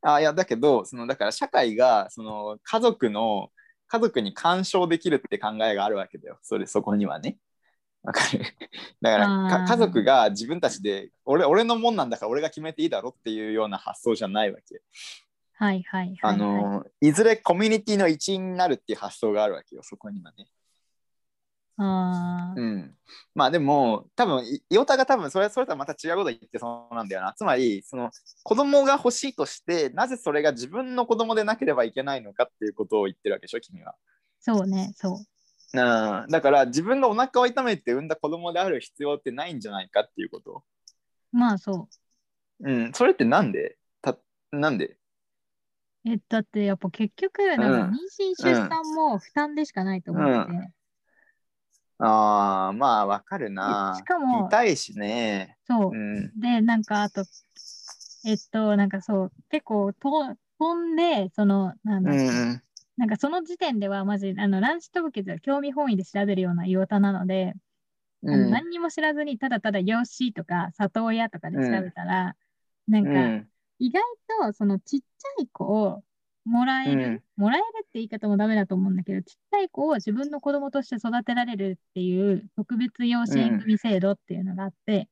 [0.03, 3.51] あいや、だけど、そのだから社会が、その家族の、
[3.89, 6.39] 家族に干渉できるって考えがあるわけだよ。
[6.43, 7.37] それ、そこにはね。
[8.05, 8.45] わかる？
[9.03, 14.81] だから家族が自分たちで俺俺のもんなんだから俺が決めていいだろっていうような発想じゃないわけ。
[15.61, 16.37] はいはいはい、あはい。
[16.39, 20.47] のいずれコミュニティの一員になるっていう発想があるわけよ、そこにはね。
[21.81, 22.97] あーうん、
[23.35, 27.35] まあでも多分いイオタが多分それそれとはまた違うこと言ってそうなんだよな。
[27.35, 28.11] つまりその
[28.43, 33.95] 子供が欲しいとしてなぜそれが自分の子供でなければいけないのかっていうことを言ってるわけでしょ君は。
[34.41, 35.19] そうね、そう。
[35.75, 40.65] うん、だから自分がお腹を痛めて産んだ子供である必要ってないんじゃないかっていうこと。
[41.31, 41.89] まあそ
[42.61, 42.69] う。
[42.69, 43.77] うん、それってなんで？
[44.03, 44.17] た
[44.51, 44.98] なんで？
[46.05, 47.95] え、だってやっぱ結局、なんかうん妊
[48.33, 50.73] 娠、出産も負担でしかないと思ってて、
[51.99, 53.95] ああまあわかるな。
[53.99, 55.59] しかも痛いしね。
[55.67, 55.93] そう。
[55.93, 55.97] う。
[55.97, 56.41] ん。
[56.41, 57.25] で、なんかあと、
[58.25, 62.63] えっと、なんかそう、結構と飛んで、その、なんだ、うんうん。
[62.97, 67.55] なんかその時点ではまず、あの、卵子凍結は興味本位で調べるような用途なので、
[68.23, 68.51] うん。
[68.51, 72.37] 何にも知らずに、ただただ養子とか里親とかで調べたら、
[72.89, 74.03] なんか、うん意外
[74.47, 76.03] とそのちっちゃい子を
[76.45, 85.09] もらえる、もらえるって言い方もダメだと思うんだけど、ちっちゃい子を自分の子供として育てられるっていう特別養子縁組制度っていうのがあって、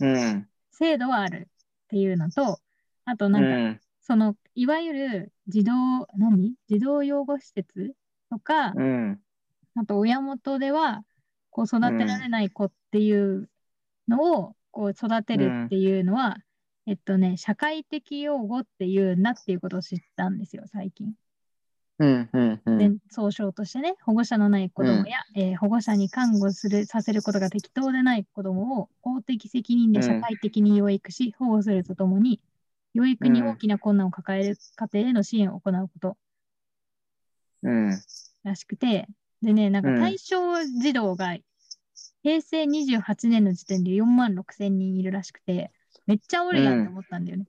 [0.00, 0.48] うん。
[0.72, 1.48] 制度はある。
[1.84, 2.58] っていうのと、
[3.04, 3.80] あとなんか、うん。
[4.02, 5.72] その、いわゆる児童、
[6.16, 6.54] 何？
[6.68, 7.94] 児童養護施設
[8.28, 9.20] とか、うん。
[9.76, 11.04] あと親元では、
[11.50, 13.48] こう育てられない子っていう
[14.08, 16.38] のを、こう育てるっていうのは、
[16.86, 21.14] えっとね、社会的養護っていうんだっていうことを知ったんですよ、最近。
[21.98, 22.78] うんうんうん。
[22.78, 32.40] で総称としてね、保護者のない子供や、えー保護者に看護するさせることが適当でない子供を公的責任で社会的に養育し、保護するとともに、
[32.94, 36.16] 養育に大きな困難を抱える家庭への支援を行うこと。
[37.62, 37.90] うん。
[38.44, 39.08] らしくて、
[39.42, 41.36] でね、なんかうん対象児童が
[42.22, 45.70] 平成28年の時点で4万6千人いるらしくて、
[46.06, 47.46] めっちゃおるやんって思ったんだよね。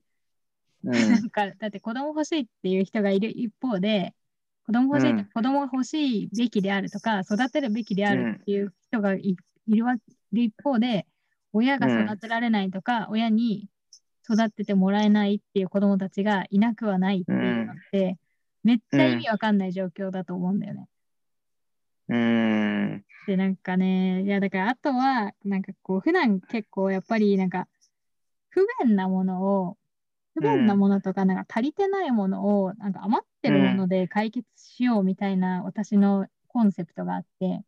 [0.84, 4.14] う なんか、だって子供欲しいっていう人がいる一方で、
[4.66, 5.24] 子供欲しい、うん。
[5.24, 10.00] 子供が欲しいべきであるとか、育てるべきであるっていう人がい,、るわい
[10.32, 11.06] る一方で、
[11.52, 13.68] 親が育てられないとか、親に
[14.28, 18.18] 育ててもらえないっていう子供たちがいなくはないっていうのって、
[18.62, 20.88] めっちゃ意味わかんない状況だと思うんだよね。
[22.08, 23.04] うん。
[23.26, 27.68] で、なんかね、いや、だからあとは、なんかこう、普段結構やっぱりなんか、
[28.50, 29.76] 不便なものを、
[30.34, 37.62] 不便なものとか、なんか足りてないものを、なんか余ってるもので解決しようみたいな私のコンセプトがあって、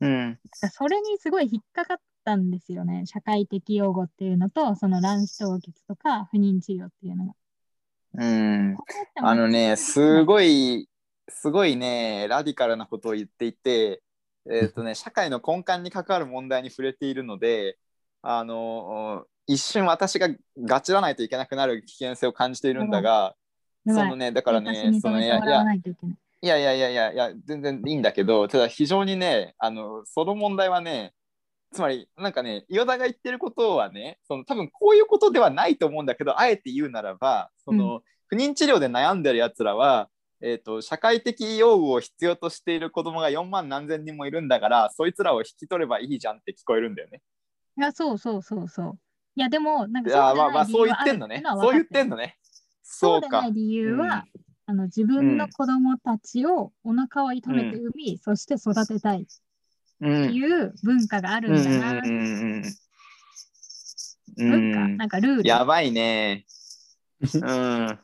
[0.00, 0.38] うん。
[0.72, 3.06] それにすごい引っかかったんですよね。
[3.06, 7.34] 社会的養護っていうのと、その卵子凍結とか不妊治療っていうのが。
[8.14, 8.76] うん。
[9.22, 10.88] あのね、すごい、
[11.28, 14.02] すごいね、ラディカルなことを言っていて、
[14.50, 17.78] えっ、とね、社会の根幹に関わる問題に触れているので、
[18.22, 20.28] あの、一瞬私が
[20.58, 23.34] ガチらないといけなくなる危険性を感じているんだが、
[23.86, 25.64] そのね、だから私ね、そのね、いや、いや。
[25.64, 31.14] ないやいやいやいやいや、全然いいんだけど、ただ非常にね、あの、その問題はね、
[31.72, 40.08] つまり、なんかね、岩田が言ってることはね、その多分こういうことではないと思うんだけど、あえて言うならば、その、不妊治療で悩んでるやつらは、
[40.40, 47.22] えー、と社会的養護を必要としている子供が4万何千人もいるんだからそいつらを引き取ればいいじゃんって聞こえるんだよね。
[47.78, 48.98] いや、そうそうそうそう。
[49.34, 51.42] いや、でも、なんかいやまあまあそう言ってんのね。
[51.44, 52.36] そう言ってんのね。
[52.82, 53.52] そそうでない。
[53.52, 54.24] 理由は、
[54.66, 59.26] あの自分の子供たちをお腹を痛めて産み、そして育てたいっ
[60.00, 61.92] うんていう文化があるんだな。
[61.92, 62.62] うんうんうん
[64.34, 65.48] 文化、うんなんかルール？
[65.48, 66.46] やばいね。
[67.20, 67.98] うん。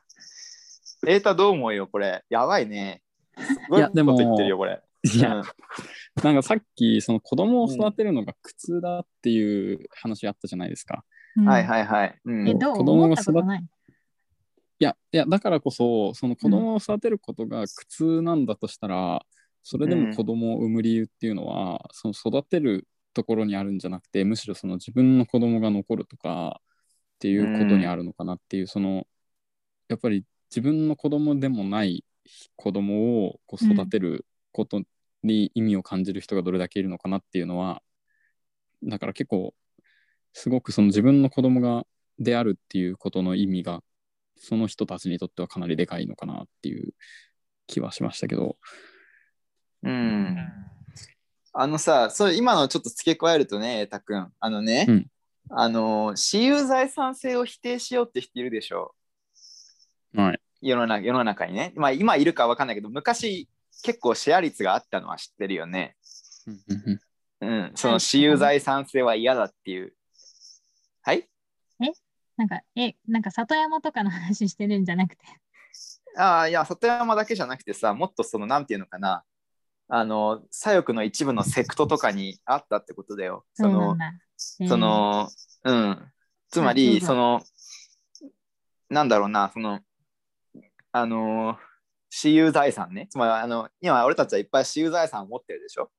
[1.06, 2.22] エータどう思うよ、これ？
[2.28, 3.02] やばいね。
[3.38, 4.82] すごいいやでもこと言ってるよ、これ。
[5.04, 5.42] いや、
[6.22, 11.04] なんかさっき、その子供を育てるのが苦痛だっていう話あったじゃないですか。
[11.38, 11.44] うん。
[11.46, 12.18] はいはいはい。
[12.24, 12.48] うん。
[12.48, 12.76] え、どう？
[12.78, 13.64] 子供が思ったことない？
[14.80, 19.24] いや、いや、だからこそ、その子供を育てることが苦痛なんだとしたら、
[19.62, 29.06] それでも子供を産む理由っていうのは、その育てるところにあるんじゃなくて、むしろその自分の子供が残るとかっていうことにあるのかなっていう、その、
[29.88, 32.04] やっぱり自分の子供でもない
[32.56, 34.82] 子供をこう育てること
[35.22, 37.82] に意味を感じる人がどれだけいるのかなっていうのは、
[38.84, 39.54] だから結構、
[40.38, 41.84] すごくその自分の子供が
[42.20, 43.80] であるっていうことの意味が
[44.36, 46.92] その人たちにとってはかなりでかいのかなっていう
[47.66, 48.56] 気はしましたけど。
[49.82, 50.36] うん。
[51.52, 55.06] あのさ、それ今のちょっと付け加えるとね、たくん、あのね、うん
[55.50, 58.94] あの、私有財産性を否定しようって人いるでしょ？
[60.14, 60.40] はい。
[60.60, 61.72] 世の中世の中にね。
[61.74, 63.48] まあ今いるかわかんないけど、昔
[63.82, 65.96] 結構シェア率があったのは知ってるよね。
[67.40, 69.94] うん、その私有財産性は嫌だっていう。
[71.02, 71.28] はい
[72.38, 75.24] なんか、え、なんか里山とかの話してるんじゃなくて。
[76.16, 79.24] ああ、いや、里山だけじゃなくてさ、もっとその、なんていうのかな、
[79.88, 83.44] あの、左翼の一部のセクトとかにあったってことだよ。
[83.54, 84.20] そのなんだ。
[84.60, 85.28] えーそ、の、
[85.64, 86.12] うん。
[86.48, 87.42] つまり、その、
[88.88, 89.80] なんだろうな、その、
[90.92, 91.58] あの、
[92.08, 93.08] 私有財産ね。
[93.10, 95.90] つまり、あの、今、俺たちはいっぱい私有財産を持ってるでしょ？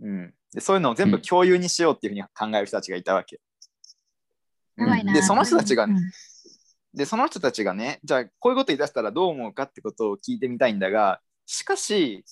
[0.00, 0.34] うん。
[0.54, 3.42] で、そういうのを全部共有にしようっていうふうに考える人たちがいたわけ。
[5.12, 6.00] で、その人たちがね、うん。
[6.94, 12.24] で、その人たちがね、じゃあ、こういうこと言い出したらどう思うかってことを聞いてみたいんだが、しかし、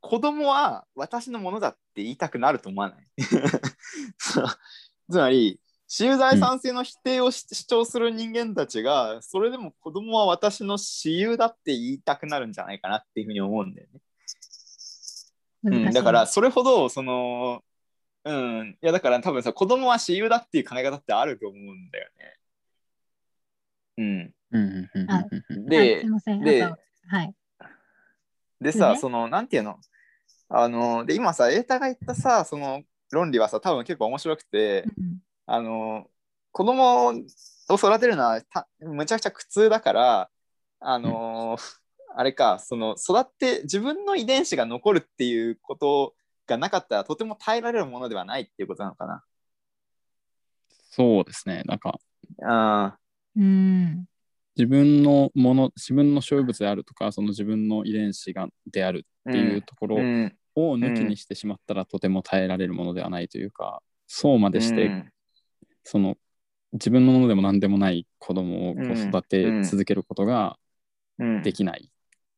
[0.00, 3.06] 子供は私のものだって言いたくなると思わない？
[4.18, 4.40] つ
[5.10, 14.00] まり、私有財産性の否定をし主張する人間たちが、それでも子供は私の私有だって言いたくなるんじゃないかなっていうふうに思うんだよね。
[15.64, 17.62] うん、だから、それほど、その、
[18.24, 22.10] うん、いや、だから多分さ、子供は私有だっていう考え方ってあると思うんだよ
[23.98, 24.34] ね。
[24.52, 25.08] うん。
[25.08, 25.24] あ
[25.68, 26.42] ではいすいません。
[26.42, 27.34] ではい。
[28.60, 29.78] でさ、その、なんていうの？
[30.48, 36.06] あの、で、今さ、エータが言ったさ、その論理はさ、多分結構面白くて、うんあの、
[36.52, 40.30] 子供を育てるのはたむちゃくちゃ苦痛だから
[40.80, 41.60] あのー
[42.16, 46.14] あれかその育って自分の遺伝子が残るっていうこと
[46.50, 49.22] がなかったらとても耐えられるものではないっていうことなのかな。
[50.90, 51.62] そうですね。
[51.66, 51.98] なんか、
[52.44, 52.98] あ
[53.36, 54.06] うん。
[54.56, 65.12] 自分のもの、自分の所有物であるとか、その自分の遺伝子がであるっていうところうんを抜きにしてしまったら、とても耐えられるものではないというか、そうまでして、うん
[65.82, 66.16] その
[66.72, 70.56] 自分のものでも何でもない子供を育て続けることが
[71.18, 71.90] うんできない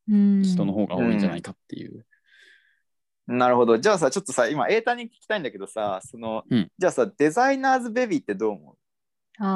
[0.09, 0.43] うん。
[0.43, 2.07] 人の方が多いんじゃないかっていう。
[3.27, 3.79] なるほど。
[3.79, 6.69] じゃあさ、ちょっとさ、今、エータに聞きたいんだけどさ、その、うん。
[6.77, 8.77] じゃあさ、デザイナーズベビーってどう思う？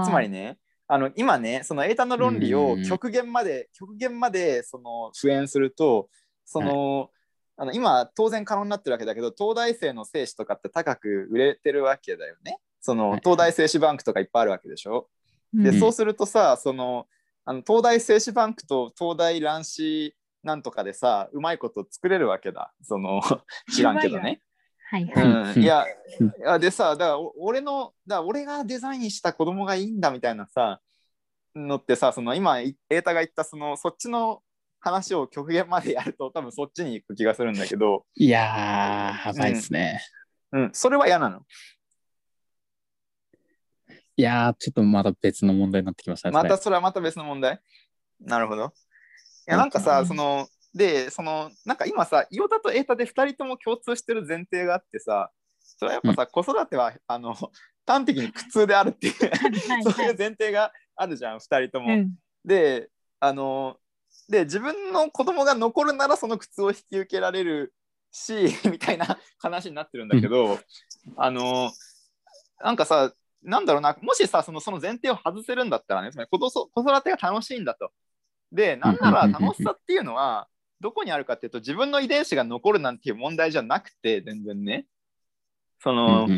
[0.04, 6.08] つまりね、あの今ね、そのエータの論理をうん極限まで、極限までその復縁すると、
[6.44, 7.10] その、
[7.56, 12.58] あの今、当然可能になってるわけだけど、東大生の精子とかって高く売れてるわけだよね。
[12.80, 13.20] そのはい。
[13.20, 15.08] 東大精子バンクとかいっぱいあるわけでしょ？
[15.52, 15.80] で、うん。
[15.80, 17.06] そうするとさ、その
[17.44, 20.14] あの東大精子バンクと東大卵子
[20.46, 22.72] なんとかでさ、うまいこと作れるわけだ。
[22.80, 23.20] その
[23.74, 24.40] 知らんけどね。
[24.88, 25.52] はいはい。
[25.56, 25.84] うん、いや
[26.20, 30.80] うんいやでさだからお俺のだから俺がデザインした子供がいいんだみたいなさ
[31.56, 34.40] のってさその今いエータが言ったそのそっちの
[34.78, 40.00] 話を極限までやると多分そっちに行く気がするんだけど、いやー、やばいですね。
[40.52, 41.40] うん、それは嫌なの？
[44.16, 46.34] いやー、ちょっとまた別の問題になってきましたね。
[46.34, 47.60] またそれはまた別の問題？
[48.20, 48.70] なるほどい
[49.46, 55.30] やなんかうんさそのでそのなんか今さイオタとエータで2人とも共通してる前提があってさ
[55.78, 57.34] それはやっぱさ、子育てはあの
[57.86, 60.06] 端的に苦痛であるっていうはいそうはい。
[60.12, 61.94] いう前提があるじゃん2人とも。
[61.94, 62.14] うん。
[62.44, 63.78] であの
[64.28, 67.74] で自分の子供が残るならその苦痛を引き受けられる
[68.10, 70.58] し みたいな話になってるんだけど、
[71.16, 71.70] あの
[72.60, 77.92] なんかさなんだろうなもしさそのその前提を外せるんだったらねつまり子育てが楽しいんだと。
[78.52, 80.48] でなんなら楽しさっていうのは
[80.80, 84.86] どこにあるかっていうと自分の遺伝子が残るなんていう問題じゃなくて全然ね。
[85.80, 86.28] そうんの、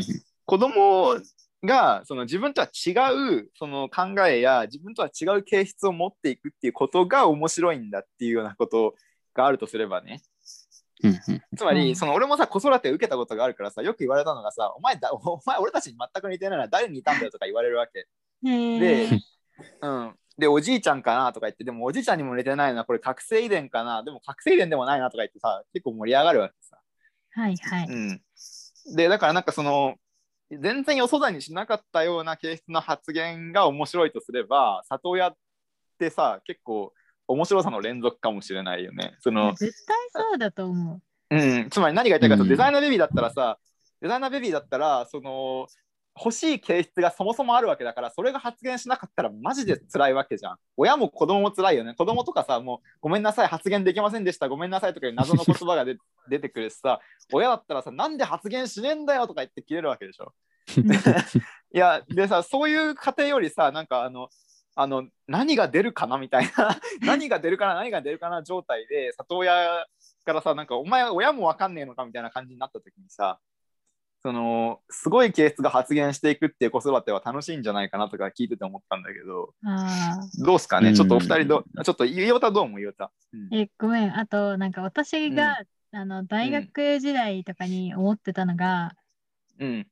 [0.45, 1.17] 子供
[1.63, 2.91] がその自分とは違
[3.39, 8.95] うその考えや自分とは違う形質を持っていくっていうことが面白いんだっていうようなこと
[9.33, 10.21] があるとすればね。
[11.55, 11.95] つまり、うん。
[11.95, 18.07] その俺もさ子育てを受けたことがあるからさよく言われたのがさお前だお前俺たちに全く似てないのは誰に似たんだよとか言われるわけ。
[18.45, 19.19] へでー、
[19.81, 24.03] うん、でおじいちゃんかなとか言ってでもおじいちゃんにも似てないなこれ覚醒遺伝かな。
[24.03, 26.79] でも覚醒遺伝でもないなとか言ってさ結構盛り上がるわけさ。
[27.31, 27.87] はいはい。
[27.87, 28.21] うん、
[28.95, 29.95] でだからなんかその
[30.49, 35.33] 全然予想だにしなかったような形質の発言が面白いとすれば里親っ
[35.99, 36.93] てさ結構
[37.27, 39.15] 面白さの連続かもしれないよね。
[39.19, 41.35] その絶対そうだと思う。
[41.35, 42.49] ん、つまり何が言いたいかと、うん。
[42.49, 43.59] デザイナーベビーだったらさ
[44.01, 45.67] デザイナーベビーだったらその
[46.21, 55.85] 欲しい形質がそもそもあるわけだからそれが発言しなかったらマジで辛いわけじゃん親も子供も辛いよね子供とかさもうごめんなさい発言できませんでしたごめんなさいとかいう謎の言葉が
[56.29, 56.99] 出てくるしさ
[57.31, 60.33] 親だったらさなんで発言しねえんだよとか言って切れるわけでしょ。
[61.73, 64.29] いやでさそういう過程よりさなんかあの
[64.75, 69.85] あの何が出るかなみたいな 何が出るかな何が出るかな状態で里親
[70.25, 73.39] からさなんかお前親も分かんねえのかみたいな感じになった時にさ
[74.21, 80.95] そのすごい形質が発言していくっていう子育ては楽しいんじゃないかなとか聞いてて思ったんだけどあどうすかね、うん。
[80.95, 83.47] ちょっとお二人どちょっと言おたどうも言おた、うん。
[83.49, 84.17] ーえ、ごめん。
[84.17, 85.57] あと、なんか私が、
[85.91, 88.91] あの大学時代とかに思ってたのが、
[89.59, 89.87] うん。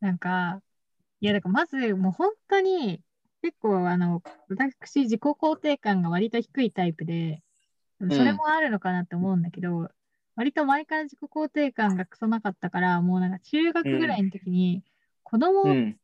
[0.00, 0.62] なんか、
[1.20, 3.02] いや、だからまずもう本当に
[3.42, 7.42] 結構あの、私自己肯定感が割と低いタイプで、
[8.04, 8.10] ん。
[8.10, 9.90] それもあるのかなって思うんだけど、
[10.38, 14.84] 割と前から自己肯定感がクソなかったから、もうなんか中学ぐらいの時に
[15.24, 15.98] 子供をうん。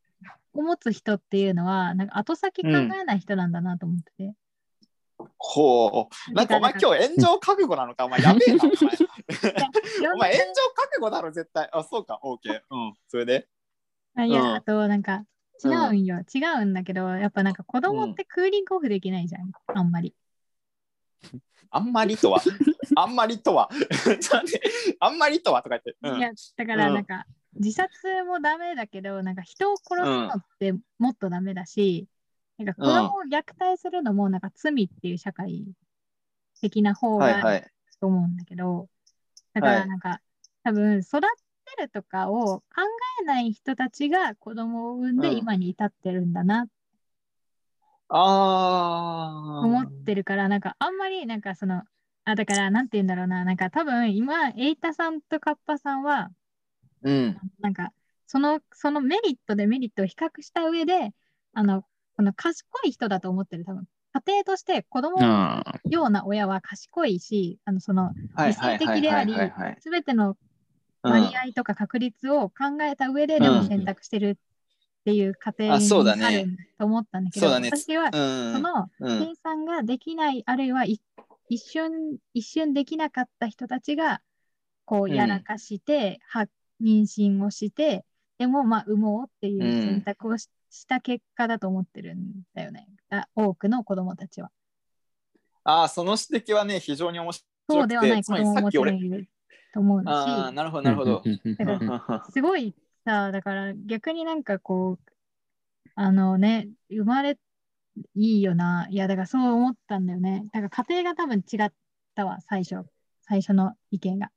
[0.53, 4.33] 持つ人っていうのは、なんか後先考えない人なんだなと思ってて。
[5.37, 6.33] ほう。
[6.33, 8.03] なんかお前だ今日炎上覚悟なのか？
[8.07, 8.73] お前やべえなお前。
[10.03, 11.69] ら お前炎上覚悟だろ絶対。
[11.71, 12.19] あそうか。
[12.23, 12.93] OK うん。
[13.07, 13.47] それで？
[14.15, 14.53] あいや、うん。
[14.55, 15.25] あとなんか
[15.63, 20.13] 違うんよ、違うんだけど、やっぱなんか子供うんってクーリングオフできないじゃん、あんまり。
[21.71, 22.41] あんまりとは。
[22.95, 23.69] あんまりとは。
[24.99, 26.17] あんまりとはとか言って、うん。
[26.17, 26.93] いや、だからうん。
[26.93, 27.25] なんか、
[27.59, 32.07] 自殺もダメだけど、なんか人を殺すのってもっとダメだし、
[32.57, 35.65] なんか子供を虐待するのもなんか罪っていう社会
[36.61, 37.41] 的な方が
[37.99, 38.89] と思うんだけど、
[39.53, 39.79] だかはい。
[39.81, 40.21] らなんか、
[40.63, 42.65] 多分育てるとかを考
[43.21, 45.37] えない人たちが子供を産んでうん。
[45.37, 46.67] 今に至ってるんだな
[48.09, 49.65] あー。
[49.65, 51.83] 思ってるから、なんかあんまりなんかその、
[52.25, 56.29] あ、だからなんて言うんだろうな、なんか多分今、エイタさんとカッパさんは、
[57.03, 57.37] うん。
[57.59, 57.91] なんか
[58.27, 61.13] その、そのメリットでメリットを比較した上で、
[61.53, 61.83] あの、
[62.17, 63.85] この賢い人だと思ってる、多分。
[64.13, 65.63] 家庭として子供の。
[65.89, 69.33] ような親は賢いし、あのそのはい理性的であり
[69.79, 70.37] すべての
[71.03, 71.11] うん。
[71.11, 74.39] 割合とか確率を考えた上ででも選択してる
[75.05, 77.69] っていう過程あそうだにねなると思ったんだけど、ね。
[77.69, 78.53] 私はうん。
[78.53, 79.27] そのうん。
[79.27, 80.99] 計算ができない、あるいはい
[81.47, 84.21] 一瞬、一瞬できなかった人たちが、
[84.83, 86.47] こううんやらかして、は
[86.81, 88.03] 妊娠をして、
[88.39, 90.49] でも、まあ、産もうっていう選択をし,、
[90.87, 92.87] た結果だと思ってるんだよね。
[93.11, 94.49] あ多くの子供たちは。
[95.63, 99.29] ああ、その指摘はね、非常に面白くて、そうではない子供ももいる
[99.71, 101.23] と思うし、ああ、なるほど、なるほど。
[102.31, 102.75] すごい
[103.05, 105.11] さ、だから逆になんかこう、
[105.95, 107.37] あのね、生まれ
[108.15, 108.87] いいよな。
[108.89, 110.45] いや、だからそう思ったんだよね。
[110.51, 111.71] だから家庭が多分違っ
[112.15, 112.85] たわ、最初。
[113.21, 114.31] 最初の意見が。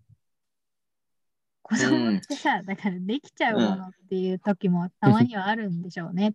[1.63, 6.35] 子供ってさ、だからできちゃうものっていう時もたまにはあるんでしょうね。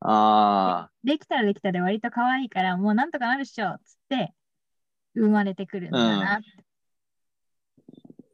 [0.00, 4.32] ああ、できたらできたで割と可愛いから、もうなんとかなるっしょっつって
[5.14, 6.64] 生まれてくるんだなって。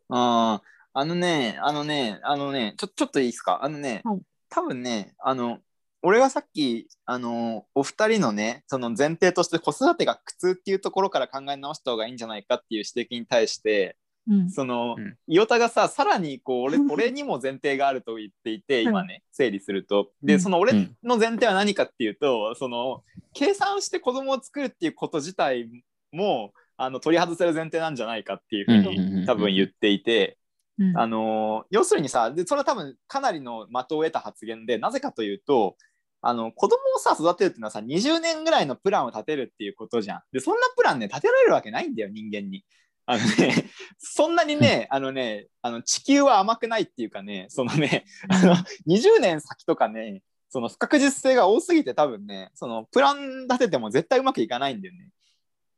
[0.08, 0.62] ああ、
[0.98, 3.62] あのね、あのね、あのね、ちょ、ちょっといいですか？
[3.62, 4.20] あのね、はい。
[4.48, 5.58] 多分ね、あの、
[6.00, 14.50] 俺がさっき、あの、お二人のね、その前提として子育てが苦痛っていうところから考え直した方がいいんじゃないかっていう指摘に対して、うん。
[14.50, 15.18] その、うん。
[15.26, 20.12] 伊予田がさ、さらにこう俺、 俺にも前提があると言っていて、今ね、整理すると。
[20.22, 20.40] で、うん。
[20.40, 20.96] その俺うん。
[21.04, 25.68] の前提は何かっていうと、その、計算して子供を作るっていうこと自体
[26.10, 30.38] も、あの取り外せる前提なんじゃないかっていうふうに多分言っていて、
[30.78, 35.76] うんあの要するにさでそれは多分かなりの的を得た発言でなぜかというと
[36.20, 40.20] あの子供をさ育てるっていうのはさ20年ぐらいのプランを立てるっていうことじゃん。
[40.32, 42.64] でそんなプランね立てられるわけないんだよ人間に。
[43.08, 48.56] あのね、 そんなにね、あのね、あの地球は甘くないっていうかね、そのね、あの
[48.88, 55.10] 20年先とかね、その不確実性が多すぎて多分ね、そのプラン立てても絶対うまくいかないんだよね。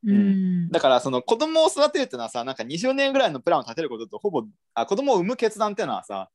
[0.05, 0.71] うん。
[0.71, 4.45] だからその子供を育てるっていうのはさなんか20年ぐらいのプランを立てることとほぼ
[4.75, 6.29] あ子供を産む決断っていうのはさ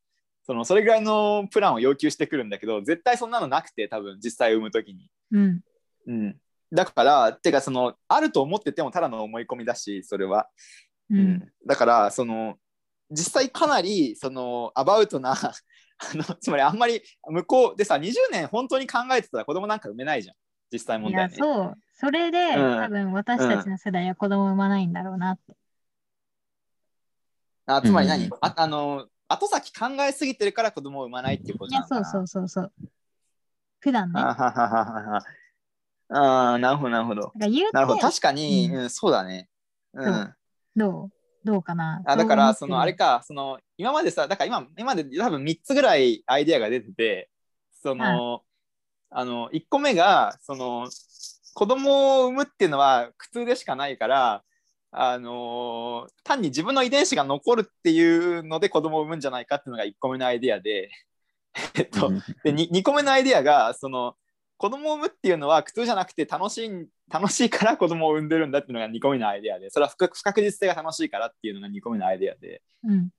[0.46, 5.10] そのそれぐらいのプランを要求してくるんだけど絶対そんなのなくて多分実際産む時に。
[5.32, 5.62] うん。
[6.06, 6.36] うん、
[6.74, 10.50] だからてかそのあると思っててもただの思い込みだしそれは。
[11.10, 11.16] う。
[11.16, 12.56] うんだからその
[13.10, 15.54] 実際かなりそのアバウトな あ
[16.16, 20.36] のつまりあんまり向こうでさ20年本当に考えてたら子供なんか産めないじゃん
[20.74, 21.36] 実際問いや、題ね。
[21.38, 21.78] そう。
[21.94, 25.56] それで、うん多分私たちの世代は子供を産まないんだろうなって。
[27.66, 32.72] あつまり何、うんああの後先考えすぎてるから子供を産まないっていうこといや、なのかなそうそうそうそう。
[33.80, 34.22] 普段ね。
[34.22, 35.24] だあははははは
[36.10, 37.22] あーなるほどなるほど。
[37.30, 39.50] から言うてなるほど確かに、ううんそうだね。
[39.94, 40.36] うん、そう
[40.76, 41.12] どう？
[41.46, 42.02] どうかな？
[42.06, 43.20] あだからそのあれか。
[43.20, 47.30] かその今までさだから今今まで多分3つぐらいアイデアが出てて
[47.82, 48.44] その、
[49.10, 50.90] あの1個目がその
[51.54, 54.44] 子供を産むっていうのは苦痛でしかないから
[54.92, 60.90] あの単に自分の遺伝子が残るっていうので子供を産むんじゃないかっていうのが1個目のアイデアで
[61.76, 62.10] えっと、
[62.44, 64.16] で 2, 2個目のアイデアがその
[64.58, 72.62] 子供を産むっていうのは苦痛じゃなくて楽しい楽しいから子供を産んでるんだっていうのが2個目のアイデアでそれは不確不確実性が楽しいからっていうのが2個目のアイデアで。
[72.84, 73.10] うん。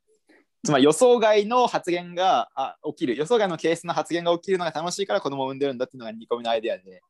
[0.64, 3.16] つまり予想外の発言があ起きる。
[3.16, 7.02] 予想外のケースの発言が起きるのが楽しいから子供を産んでるんだっていうのが2個目のアイデアで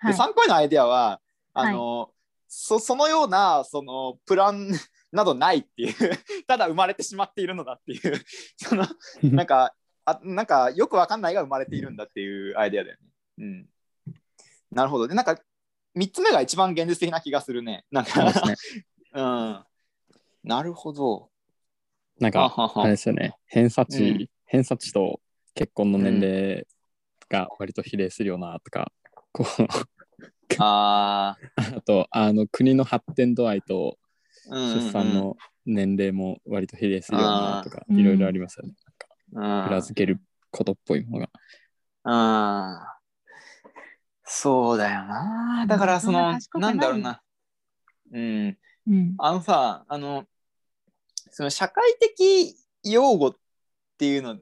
[0.00, 0.18] はいで。
[0.18, 1.20] 3個目のアイデアは
[1.52, 2.10] あの、
[2.48, 4.70] そそのようなそのプラン
[5.12, 5.94] などないっていう
[6.46, 8.24] ただ生まれてしまっているのだっていう
[8.56, 8.86] その
[9.22, 9.74] なんか
[10.04, 13.08] あなんかよくわかんないが生まれているんだっていうアイデアだよね。
[13.38, 13.68] うん、
[14.70, 15.40] なるほどでなんか
[15.96, 17.84] 3つ目が一番現実的な気がするね。
[17.90, 18.40] なんかそ
[19.12, 19.64] うん、
[20.44, 21.30] なるほど。
[22.20, 23.34] なんか、はははあれですよね。
[23.46, 25.20] 偏差値、うん偏差値と
[25.54, 26.66] 結婚の年齢
[27.28, 28.90] が割と比例するよなとか、
[29.32, 29.62] こう、
[30.58, 33.98] ああと、あの、国の発展度合いと
[34.46, 38.74] 出産の年齢も割と比例するよなとか、いろいろありますよね。
[38.74, 38.80] うん
[39.32, 40.20] 裏付ける
[40.50, 41.30] ことっぽいものが。
[42.04, 43.00] うん
[44.24, 45.66] そうだよな。
[45.68, 47.22] だからその賢くないなんだろうな。
[48.12, 48.58] うん。
[48.88, 49.14] うん。
[49.18, 50.24] あのさ、あの、
[51.30, 52.54] その社会的
[52.84, 53.34] 用語っ
[53.98, 54.38] ていうの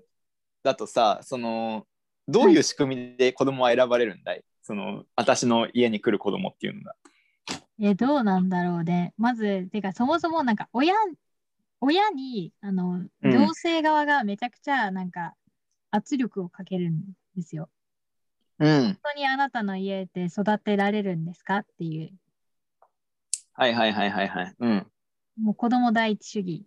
[0.63, 1.87] だとさ、その、
[2.27, 6.95] どういう仕組みで子供は選ばれるんだい、その、私の家に来る子供っていうのが。
[7.81, 9.15] え、どうなんだろうね。
[9.17, 10.93] まず、てか、そもそもなんか、親、
[11.81, 15.35] 親に、あの、うん行政側がめちゃくちゃ、なんか、
[15.91, 17.01] 圧力をかけるん
[17.35, 17.71] ですよ。
[18.59, 18.85] うん。
[18.85, 22.11] 本当にあなたの家で育てられるんですかっていう、
[23.55, 24.55] はいはいはいはいはい。
[24.59, 24.87] うん。
[25.41, 26.67] もう子供第一主義。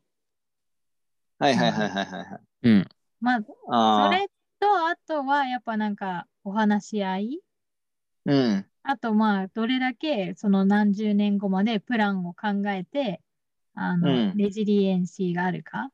[1.38, 2.40] はいはいはいはいはいはい。
[2.64, 2.88] うん。
[3.20, 4.28] まあ、あーそれっ
[4.60, 7.42] と、あとはやっぱなんかお話し合い
[8.26, 8.66] うん。
[8.84, 13.22] あとまあ、どれだけその何十年後までプランを考えて、
[13.76, 15.92] あの、うんレジリエンシーがあるか？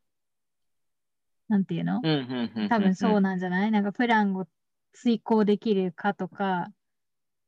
[1.48, 2.02] なんていうの？
[2.04, 2.12] うん。
[2.12, 2.52] うん。
[2.56, 2.70] うん。
[2.70, 3.72] 多分そううなんじゃない？
[3.72, 4.48] なんかプランを
[4.94, 6.70] 遂行できるかとか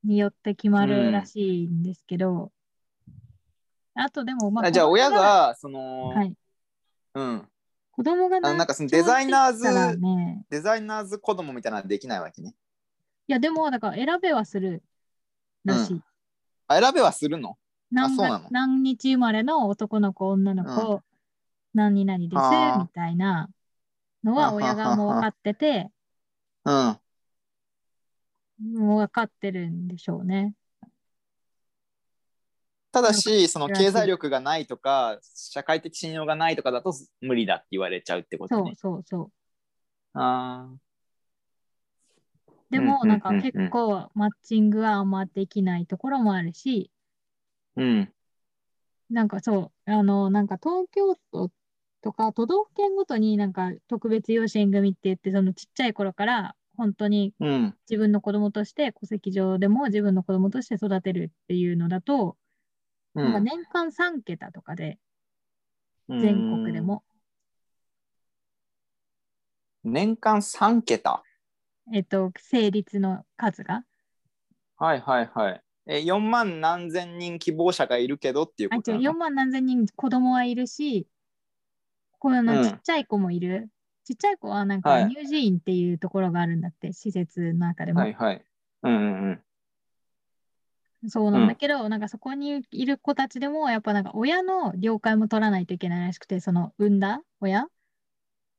[0.03, 2.51] によって決まるらしいんですけど、
[3.95, 4.73] あとでもまあ、ん。
[4.73, 6.33] じゃあ、親が、その、はい、
[7.15, 7.47] うん。
[7.91, 12.55] 子供がなんかそのデザイナーズね、デザイナーズ子供みたいなのはできないわけね。
[13.29, 14.81] いやでもだから選べはする
[15.63, 16.01] らしい。
[16.67, 17.57] あ、選べはするの？
[17.91, 21.03] 何そうなの月何日生まれの男の子、女の子、
[21.75, 22.35] 何々です
[22.79, 23.51] みたいな
[24.23, 25.91] のは親がもう分かってて、
[26.65, 26.99] うん。
[28.59, 30.55] もう分かってるんでしょうね。
[32.91, 38.75] ただし、その経済力がないとか、社会的信用がないとかだと無理だって言われちゃうってことそうね。
[38.75, 39.31] そうそ
[40.13, 40.88] あう。
[42.71, 48.13] でも、うんなんか結構マッチングはあんまできないところもあるし、ーうん。
[49.09, 51.51] なんかそう、あの、なんか東京都
[52.01, 57.77] とか都道府県ごとになんか特別養子縁組って言って、そのちっちゃい頃から本当にうん。
[57.89, 62.37] 自分の子供として戸籍上でも自分の子供として育てるっていうのだと、
[63.15, 63.43] うなんかん。
[63.43, 64.99] 年間3桁とかで、
[66.09, 67.03] 全国でも、
[69.83, 69.91] うん。
[69.91, 71.23] 年間3桁？
[71.93, 73.83] えっと、成立の数が？
[74.77, 75.63] はいはいはい。
[75.87, 81.07] え、4万何千人希望者がいるけどっていうあ、違う、ことなの4万何千人子供はいるし、
[82.19, 83.69] こうんのちっちゃい子もいる。
[84.03, 88.01] ちっちゃい子はなんかはい乳児院っていうところがあるんだって、施設の中でも。
[88.01, 88.45] はいはい。
[88.83, 89.43] うんうんうん。
[91.09, 97.67] そうなんだけど、なんかそこにいる子たちでも、やっぱなんか親の了解も取らないといけないらしくて、その産んだ親？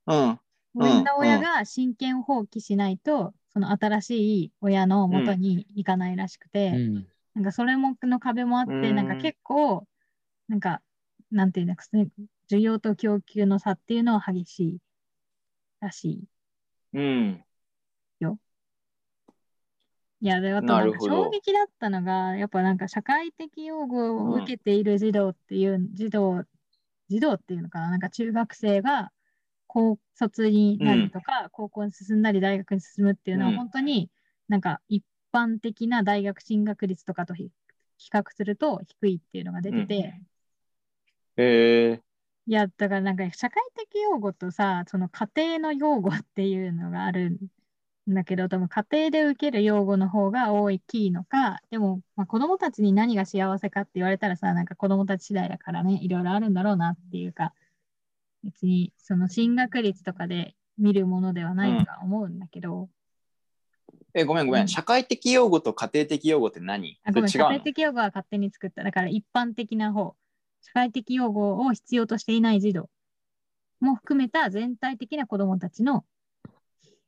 [0.07, 0.41] うん。
[0.75, 7.09] 親が親権放棄しないと、その新しい親の元に行かないらしくて、うん。
[7.35, 8.97] なんかそれもの壁もあって、うん。
[8.97, 9.87] なんか結構、
[10.49, 10.83] なんか、
[11.31, 12.09] なんていうんですかね、
[12.51, 14.79] 需要と供給の差っていうのは激しい
[15.81, 16.25] らしい。
[16.93, 17.45] うん。
[20.23, 26.45] いや、で、あとなんか衝撃だったのが、やっぱなんか社会的養護を受けている児童っていう、児童、
[27.09, 29.13] 児童っていうのかな、なんか中学生が
[29.73, 33.57] 高卒になるとか、高校に進んだり大学に進むっていうのは、うん。
[33.57, 34.11] 本当に
[34.49, 37.53] なんか一般的な大学進学率とかと比
[37.99, 40.21] 比較すると低いっていうのが出てて、
[41.37, 42.03] へえ。
[42.47, 47.31] いや、だからなんか社会的養護とさ、その家庭の養護っていうのがある
[48.11, 57.55] んだけど、多分家庭で受ける養護の方が多いきいのか、でも、まあ、子供たちに何が幸せかって言われたらさ、なんか子供たち次第だからね、いろいろあるんだろうなっていうか、
[58.45, 62.89] 別にその進学率とかで見るものではないとは思うんだけど、
[64.15, 64.69] え、ごめんごめうんん。
[64.69, 66.99] 社会的用語と家庭的用語って何？
[67.05, 68.83] あごめん、社会的養護は勝手に作った。
[68.83, 70.17] だから一般的な方、
[70.63, 72.89] 社会的養護を必要としていない児童
[73.81, 76.05] も含めた全体的な子供たちの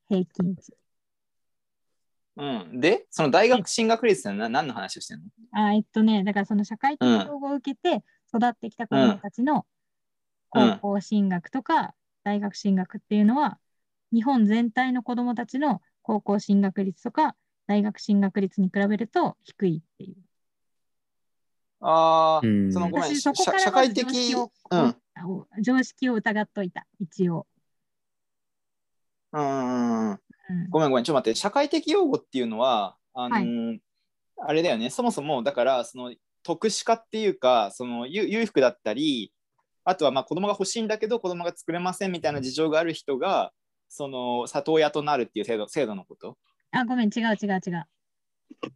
[0.09, 0.74] 平均値。
[2.37, 2.45] う
[2.76, 2.80] ん。
[2.80, 5.24] で、その大学進学率って何何の話をしてんの？
[5.53, 8.05] あえっとね、だからその社会的養護を受けて
[8.35, 9.62] 育ってきた子供たちのうん
[10.53, 11.94] 高校進学とか
[12.24, 13.59] 大学進学っていうのは、
[14.12, 17.34] 日本全体の子供たちの高校進学率とか
[17.66, 20.16] 大学進学率に比べると低いっていう。
[21.80, 24.96] ああ、うんそのごめん、私社そこから社会的まず常識を、うん。
[25.24, 27.46] お常識を疑っといた、一応。
[29.32, 30.11] うんうんうん。
[30.11, 30.18] うん
[30.70, 33.78] ごめんごめん、ちょっと待って、社会的用語っていうのは、あのー
[34.44, 39.32] あれだよね、そもそもだから、その特殊化っていうか、その裕裕福だったり、
[39.85, 43.53] あとはまあ子供が欲しいんだけど、子供が作れませんみたいな事情がある人が、
[43.89, 46.39] その里親となるっていう制度制度のこと？
[46.70, 47.85] あ、ごめん、違う違う違う。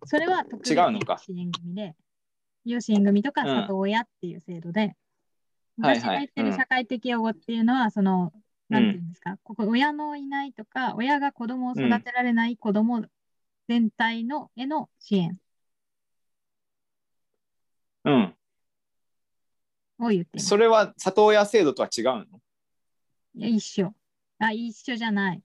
[0.04, 1.14] それは特別違うのか？
[1.28, 1.94] 養子縁組で、
[2.64, 3.54] 養子縁組とかうん。
[3.62, 4.96] 里親っていう制度で、
[5.80, 6.00] はいはい。
[6.00, 6.46] 私が言ってうん。
[6.50, 8.42] る社会的養護っていうのは、その、うん。
[8.74, 13.04] なんていうんですか、ここ親のいないとか、親が子供を育てられない子供
[13.68, 15.38] 全体のへの支援。
[18.04, 18.34] うん。
[19.99, 20.38] を言って。
[20.38, 22.24] それは里親制度とは違うの？
[23.34, 23.94] いや一緒。
[24.38, 25.42] あ、一緒じゃない。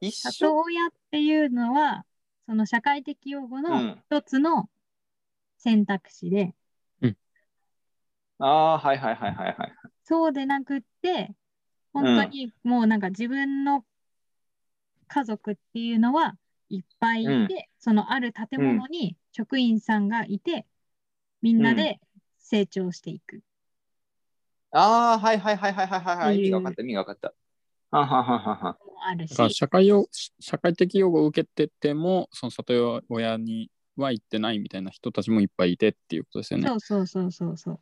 [0.00, 0.30] 一緒？
[0.30, 2.04] 里親っていうのは、
[2.46, 4.02] その社会的養護のうん。
[4.10, 4.68] 一つの
[5.58, 6.54] 選択肢で、
[8.40, 9.72] ああ、はいはいはいはいはい。
[10.04, 11.34] そうでなくって、
[11.92, 13.84] 本当にもうなんか自分の
[15.08, 16.36] 家族っていうのは
[16.68, 17.48] いっぱいいて、うん
[17.80, 20.66] そのある建物に職員さんがいて、
[21.42, 22.00] みんなで
[22.38, 23.40] 成長していく。
[24.70, 27.34] ああ、はいはいはいはいはいはい意味が分かった、意味が分かった。
[27.90, 30.06] ははははあるし社会用
[30.40, 36.68] 社会的養護を受けてても、その里親には行ってないみたいな人たちもいっぱいいてっていうことですよね。
[36.68, 37.80] そうそうそうそうそう。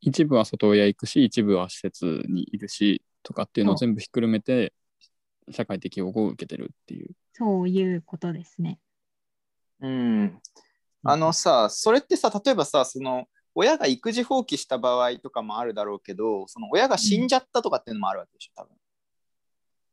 [0.00, 4.72] 一部は里親行くし、一部は施設にいるしとかっていうのを全部ひっくるめて、
[5.50, 7.10] 社会的養護を受けてるっていう。
[7.32, 8.78] そういうことですね。
[9.80, 10.40] うん。
[11.02, 13.26] あのさ、それってさ、例えばさ、その
[13.56, 18.76] 親が育児放棄した場合とかもあるだろうけど、その親が死んじゃったとかっていうのもあるわけでしょ、多分。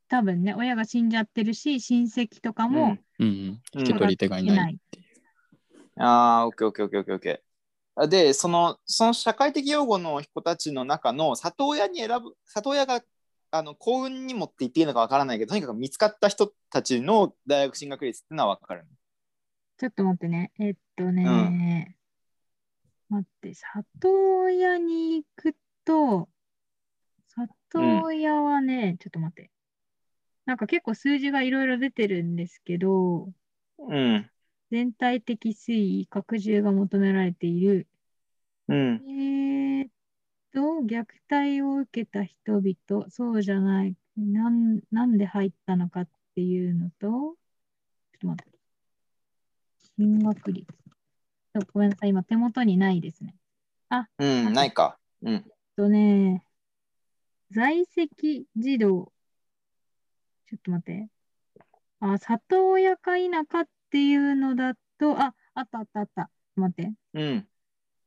[0.10, 6.04] 多分ね、親が死んじゃってるし、親戚とかもうんう引き取り手がいないっていう。
[6.04, 8.02] ああ、オッケーオッケーオッケーオッケーオッケー。
[8.04, 13.02] あで、その、その社会的養護の子たちの中の里親に選ぶ、里親が
[13.52, 18.86] あの幸運にもって言っていいのかわからないけど、とにかく見つかった人たちの大学進学率っていうのはわかる。
[19.78, 20.52] ちょっと待ってね。
[20.60, 21.96] えっとね、
[23.10, 26.30] 待って、里親に行くと、
[27.28, 29.52] 里親はね、ちょっと待って。
[30.46, 33.32] なんか結構数字がいろいろ出てるんですけど、
[33.78, 34.30] うん。
[34.72, 37.88] 全体的推移、拡充が求められている。
[38.68, 39.02] うん。
[39.08, 39.90] えーっ
[40.54, 47.36] と、虐待を受けた人々、そうじゃない、なん、なんで入ったのかっていうのと、ちょっ
[48.20, 48.60] と待って。
[49.98, 50.83] 進学率。
[51.62, 53.36] ごめんなさい、今手元にないですね。
[54.18, 54.98] うん、ないか。
[55.22, 55.34] うん。
[55.34, 55.42] えっ
[55.76, 56.46] とね、
[57.52, 59.12] 在籍児童。
[60.48, 61.10] ちょっと待って。
[62.00, 66.30] あ、里親か否かっていうのだと、あ、あったあったあった。
[66.56, 66.94] 待って。
[67.14, 67.48] うん。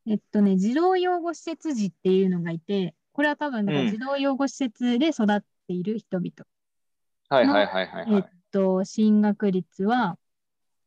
[0.06, 6.30] えっとね、児童養護施設児っていうのがいて、これは多分児童養護施設で育っている人々。
[7.28, 8.26] はいはいはいはい、はえっい。
[8.50, 10.18] と、進学率は、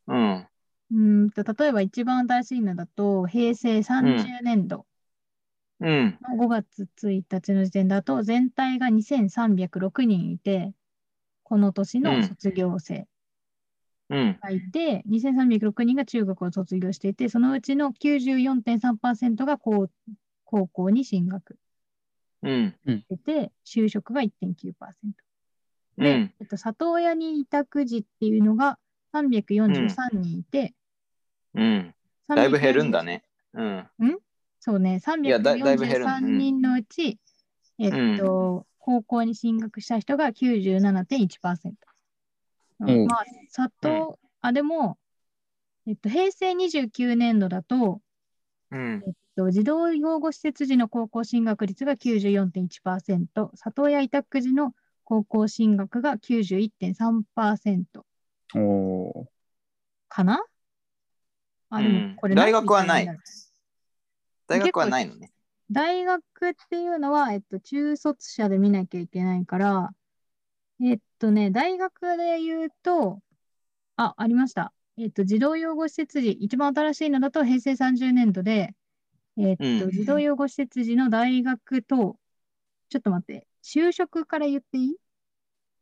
[0.08, 0.49] うん。
[0.92, 4.86] うーんと、例えば一番新しいのだと、平成30年度
[5.80, 6.20] うん。
[6.22, 10.74] の5月1日の時点だと、全体が2306人いて、
[11.44, 13.08] この年の卒業生
[14.10, 14.40] うん。
[14.42, 19.90] がいて、2306人が中学を卒業していて、そのうちの94.3%が高
[20.46, 21.58] 高校に進学
[22.42, 22.76] うん。
[22.88, 25.24] してて、就職が1.9%。
[25.98, 26.34] で、うん。
[26.40, 28.78] えっと、里親に委託児っていうのが
[29.14, 30.74] 343人いて、
[31.56, 31.96] うん。
[32.28, 33.24] だいぶ減るんだね。
[33.54, 33.88] うん。
[34.60, 37.18] そうね、やだだいぶ減る343人のうち、
[37.80, 41.88] えっと、高校に進学した人が97.1%。
[42.82, 42.90] うん。
[42.90, 43.08] うん。
[43.08, 44.98] まあ、里、あ、でも、
[45.88, 48.02] えっと、平成29年度だと、
[48.72, 49.04] うん。
[49.08, 54.74] えっと、児童養護施設時の高校進学率が94.1%、里親委託時の
[55.04, 58.06] 高校進学が91.3%
[58.56, 59.28] おー。
[60.10, 60.44] かな？
[61.70, 61.82] あ、
[62.18, 63.08] これ大学はない
[64.48, 65.32] 大学はないのね。
[65.72, 69.90] 大学っていうのは、えっと、中卒者で見なきゃいけないから、
[70.82, 73.20] えっとね、大学で言うと、
[73.96, 74.74] あ、ありました。
[74.98, 78.74] えっと、児童養護施設時、一番新しいのだと平成30年度で、
[79.38, 82.18] えっと、うん児童養護施設時の大学と、
[82.90, 84.96] ちょっと待って、就職から言っていい？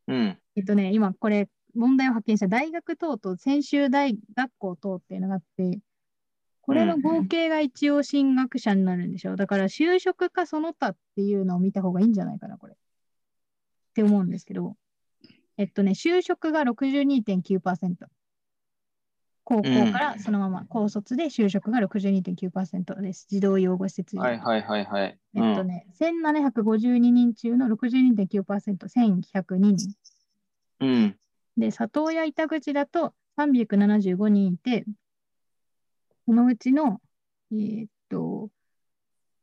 [0.08, 0.38] うん。
[0.56, 5.80] えっとね、今これ問題を発見した大学等と専修大学校等っていうのがあって、
[6.62, 9.38] これの合計が一応進学者になるんでしょ。
[9.38, 12.74] だから就職かその他っていうのを見た方がいいんじゃないかな、これ。
[12.74, 12.78] っ
[13.94, 14.76] て思うんですけど、
[15.58, 17.96] えっとね、就職が62.9%。
[19.46, 23.28] 高校からそのまま、高卒で就職が62.9%です。
[23.30, 24.18] 児童養護施設。
[24.18, 25.18] はいはいはいはい。
[25.36, 29.96] えっとね、1752人中の62.9%、1102人。
[30.82, 31.18] うん。
[31.58, 34.86] で、里親委託地だと375人いて、
[36.26, 37.02] そのうちの、
[37.52, 38.50] えーっと、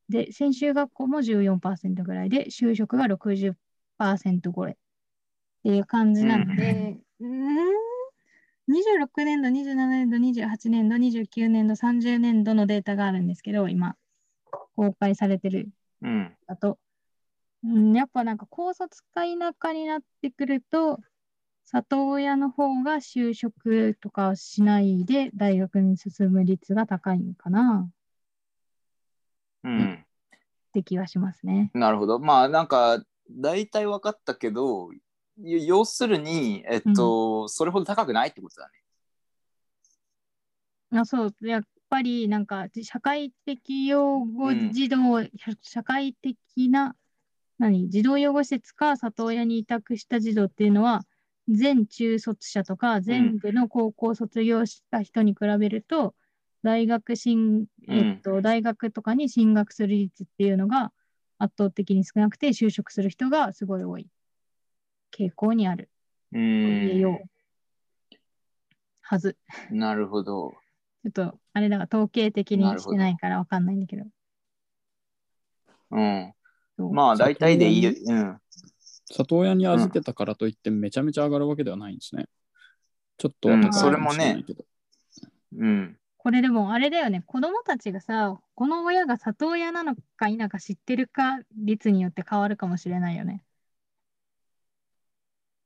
[0.07, 4.71] で、専修学校も14%ぐらいで、就職が60%超え。
[4.71, 4.75] っ
[5.63, 7.57] ていう感じなので、うーん、
[8.69, 13.95] 26年度、27年度、28年度、29年度、30年度のデータがあるんですけど、今、
[14.75, 15.69] 公開されてる
[16.01, 16.37] うん。
[16.47, 16.77] だと、
[17.63, 20.99] うん、やっぱなんか高卒か田舎になってくると、
[21.65, 27.89] 里親の方が就職とかをしないで大学に進む率が高いのかな。
[30.73, 31.71] て気はしますね。
[31.73, 32.19] なるほど。
[32.19, 34.89] まあなんか大体分かったけど、
[35.37, 38.73] 要するに、えっと、それほど高くないってことだね。
[40.99, 45.29] あそう、やっぱりなんかじ社会的養護うん児童、社
[45.61, 46.37] 社会的
[46.69, 46.95] な、
[47.57, 51.05] 何、児童養護施設か里親に委託した児童っていうのは、
[51.47, 56.15] 全中卒者とか全部の高校卒業した人に比べると、
[56.63, 60.91] 大学進、えっと、大学とかに進学する率っていうのが
[61.37, 64.07] 圧倒的に少なくて、就職する人がすごい多い
[65.11, 65.89] 傾向にある
[66.31, 67.13] うと言えよん。
[67.15, 67.29] う
[69.01, 69.37] はず。
[69.71, 70.53] なるほど。
[71.03, 74.05] ちょっと、あれだが統計的にしてないからわかんないんだけど。
[75.91, 76.33] うん。
[76.77, 77.91] そうまあ大体でいいよ。
[78.05, 78.37] うん。
[79.11, 82.27] 里親に預けたからといってめちゃめちゃ上がるわけではないんですね。
[83.17, 84.65] ちょっとは高いかもしれないけど。
[85.57, 85.97] うん。
[86.17, 93.41] これでもあれだよね、子供たちがさ、この親が里親なのか否か知ってるか率によって変わるかもしれないよね。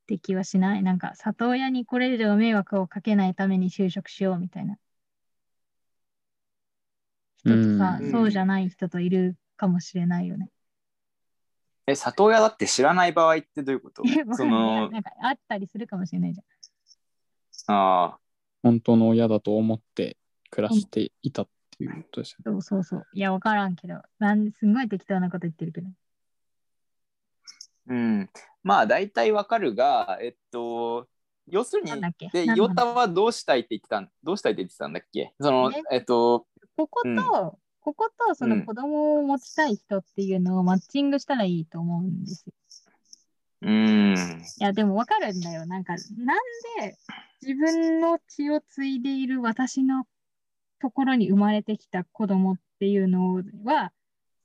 [0.03, 0.83] って気はしない？
[0.83, 4.77] なんか里親にこれ以上迷惑をかけないために就職しようみたいな。
[7.43, 10.49] 人とさ、うんそうじゃない人といるかもしれないよね。
[11.85, 14.03] え、里親だって知らない場合ってどういうこと？
[14.27, 16.41] わその、なんかあったりするかもしれないじ
[17.67, 18.19] ああ、
[18.61, 20.17] 本当の親だと思って
[20.49, 22.55] 暮らしていたっていうことですよね。
[22.55, 22.61] ゃん。
[22.61, 23.07] そうそうそう。
[23.13, 25.89] いや、わからんけど、なんすんごい適当なこと言ってるけど。
[27.87, 28.29] うん。
[28.63, 31.07] まあ大体わかるが、えっと、
[31.47, 31.91] 要するに
[32.31, 35.33] で、ヨタはどうしたいって言ってたん、どうしたいって言ってたんだっけ？
[35.39, 37.17] そのね、えっと、ここと、うん
[37.83, 42.53] こことそうのん子供を持ちたい人っていうのをマッチングしたらいいと思うんですよ。
[43.63, 44.41] うーん。
[44.41, 45.65] いや、でもわかるんだよ。
[45.65, 46.37] なんか、なん
[46.79, 46.95] で
[47.41, 50.05] 自分の血を継いでいる私の
[50.79, 53.91] ところに生まれてきた子供っていうのは、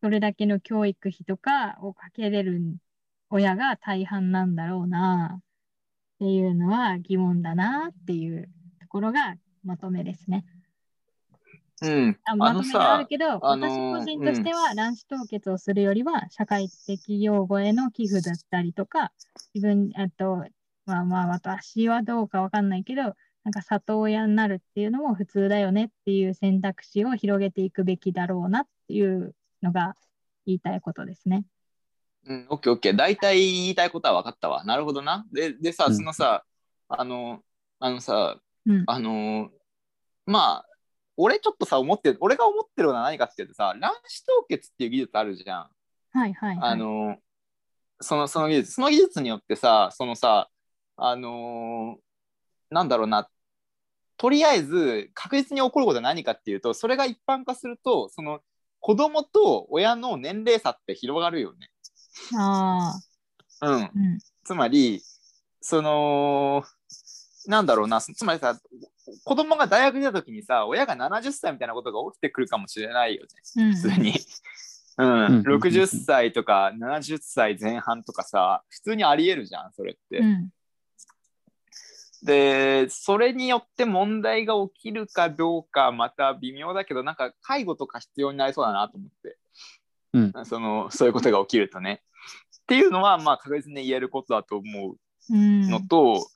[0.00, 2.60] それだけの教育費とかをかけれる
[3.30, 5.42] 親が大半なんだろうなっ
[6.18, 8.48] ていうのは疑問だなっていう
[8.80, 10.44] ところがまとめですね。
[11.82, 12.18] うん。
[12.24, 19.12] ああのまとめがあるさ、けど、私個人としては卵子凍結をするよりは、社会的養護への寄付だったりとか、
[19.54, 20.44] 自分、あと、
[20.86, 23.02] まあまあ、私はどうかわかんないけど、
[23.44, 29.94] なんか里親になるっていうのも普通だよねっていう選択肢を広げていくべきだろうなっていうのが
[30.46, 31.44] 言いたいことですね。
[32.26, 32.96] うん、オッケーオッケー。
[32.96, 34.64] 大体言いたいことは分かったわ。
[34.64, 35.24] なるほどな。
[35.32, 36.44] で、でさ、うんそのさ、
[36.88, 37.42] あの、
[37.78, 38.84] あのさ、うん。
[38.86, 39.50] あの、
[40.26, 40.67] まあ、
[41.18, 45.70] 俺ちょっとさ、思ってる、俺が思ってるのは何かっていうとさ、卵子凍結っていう技術あるじゃん。
[46.12, 46.58] はいはいはい。
[46.60, 47.16] あの、
[48.00, 50.48] その、その技術、その技術によってさ、そのさ、
[50.96, 51.98] あの
[52.70, 53.28] なんだろうな、
[54.16, 58.40] とりあえず確実に起こることは何かっていうと、それが一般化すると、その
[58.80, 61.70] 子供と親の年齢差って広がるよね。
[62.36, 62.94] あ
[63.62, 63.82] うん。
[63.82, 64.18] あ、うん。
[64.44, 65.02] つまり、
[65.60, 66.64] その、
[67.48, 68.60] なんだろうな、つまりさ、
[69.24, 73.22] 子供が大学出た時にさ、親が70歳みたいなことが起きてくるかもしれないよ
[73.56, 73.64] ね。
[73.64, 74.14] うん普通に。
[74.98, 80.18] うん、うん60歳とか70歳前半とかさ、普通にありえるじゃん、それって。
[80.18, 80.50] うん。
[82.22, 89.38] で、それによって問題が起きるかどうか、また微妙だけど、なんか介護とか必要になりそうだなと思って、
[90.12, 92.02] うんそのそういうことが起きるとね。
[92.62, 94.96] っていうのは、まあ、確実に言えることだと思う
[95.30, 95.70] うん。
[95.70, 96.28] のと、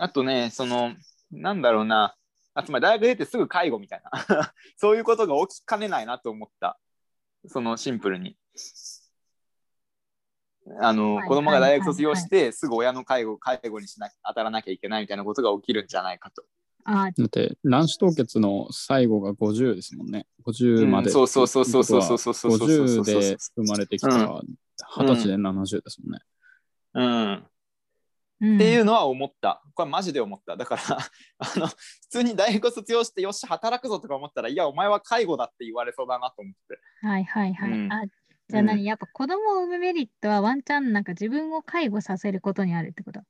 [0.00, 0.94] あとね、その、
[1.30, 2.16] なんだろうな、
[2.54, 4.10] あつまり大学出てすぐ介護みたいな、
[4.78, 6.78] そういうことが起きかねないなと思った。
[7.46, 8.36] そのシンプルに。
[10.80, 16.44] あの、はい子供が大学卒業はいして、すぐ親の介護、介護にしな当たらなきゃいけないみたいなことが起きるんじゃないかと。
[16.84, 20.26] あだって卵子凍結の最後が50ですもんね。
[20.46, 21.08] 50まで。
[21.08, 24.40] うんそうそうそうそうそうそうそうそうそうそう50で生まれてきたら
[24.96, 26.20] 20歳で70ですもんね。
[26.94, 27.32] うん。
[27.32, 27.50] う
[28.46, 29.62] ん、っていうのは思った。
[29.74, 30.56] これマジで思った。
[30.56, 30.82] だから、
[31.38, 31.76] あの、普
[32.08, 36.80] 通に大学卒業して、よし、働くぞとか思ったら、いや、お前は介護だって言われそうだなと思って。
[37.06, 37.70] はいはいはい。
[37.70, 38.06] うんあ、
[38.48, 43.20] じゃあ何、やっぱ子供を産むメリットはワンチャンなんか自分を介護させることにあるってこと？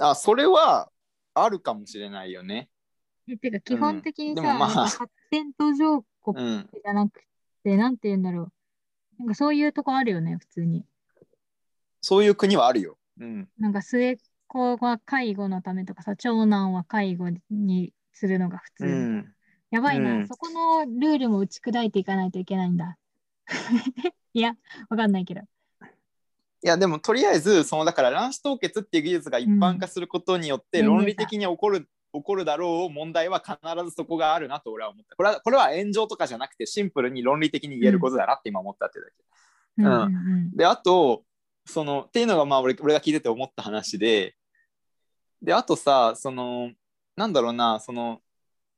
[0.00, 0.90] あ、それは
[1.34, 2.68] あるかもしれないよね。
[3.28, 6.70] えてか基本的にさ、でもまあ発展途上国うん。
[6.72, 7.22] じゃなく
[7.62, 8.52] て、なんて言うんだろう。
[9.18, 10.84] なんかそういうとこあるよね、普通に。
[12.00, 12.98] そういう国はあるよ。
[13.20, 13.48] うん。
[13.58, 14.16] なんか末っ
[14.48, 18.84] 子は介護のためとかさ、長男は介護にするのが普通。
[18.84, 19.34] うん。
[19.70, 22.98] やばいな、うんそこのルールも打ち砕いていかないといけないんだ。
[24.34, 24.54] いや、
[24.88, 25.42] わかんないけど。
[25.42, 25.44] い
[26.62, 35.16] や、でも、とりあえず、その、だから、卵子凍結っていう技術が一般化することによって、うん論理的に起こる起こるだろう問題は必ずそこがあるなと俺は思った。
[35.16, 39.16] これはこれは炎上とかじゃなくてシンプルに論理的に言えることだなって今思ったっていうだけ。
[39.78, 40.06] うんうんう
[40.48, 41.22] んであと
[41.70, 44.34] そのっていうのがまあ俺俺が聞いてて思った話で。
[45.42, 46.70] であとさその
[47.16, 48.20] なんだろうなその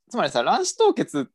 [0.09, 1.29] つまりさ卵子凍結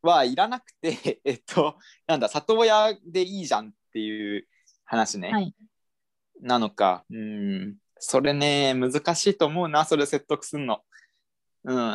[0.00, 1.76] はいらなくて えっと
[2.06, 4.46] なんだ里親でいいじゃんっていう
[4.84, 5.54] 話ね、はい。
[6.40, 7.76] なのかうん。
[7.98, 10.82] それね難しいと思うなそれ説得すんの。
[11.64, 11.94] うん。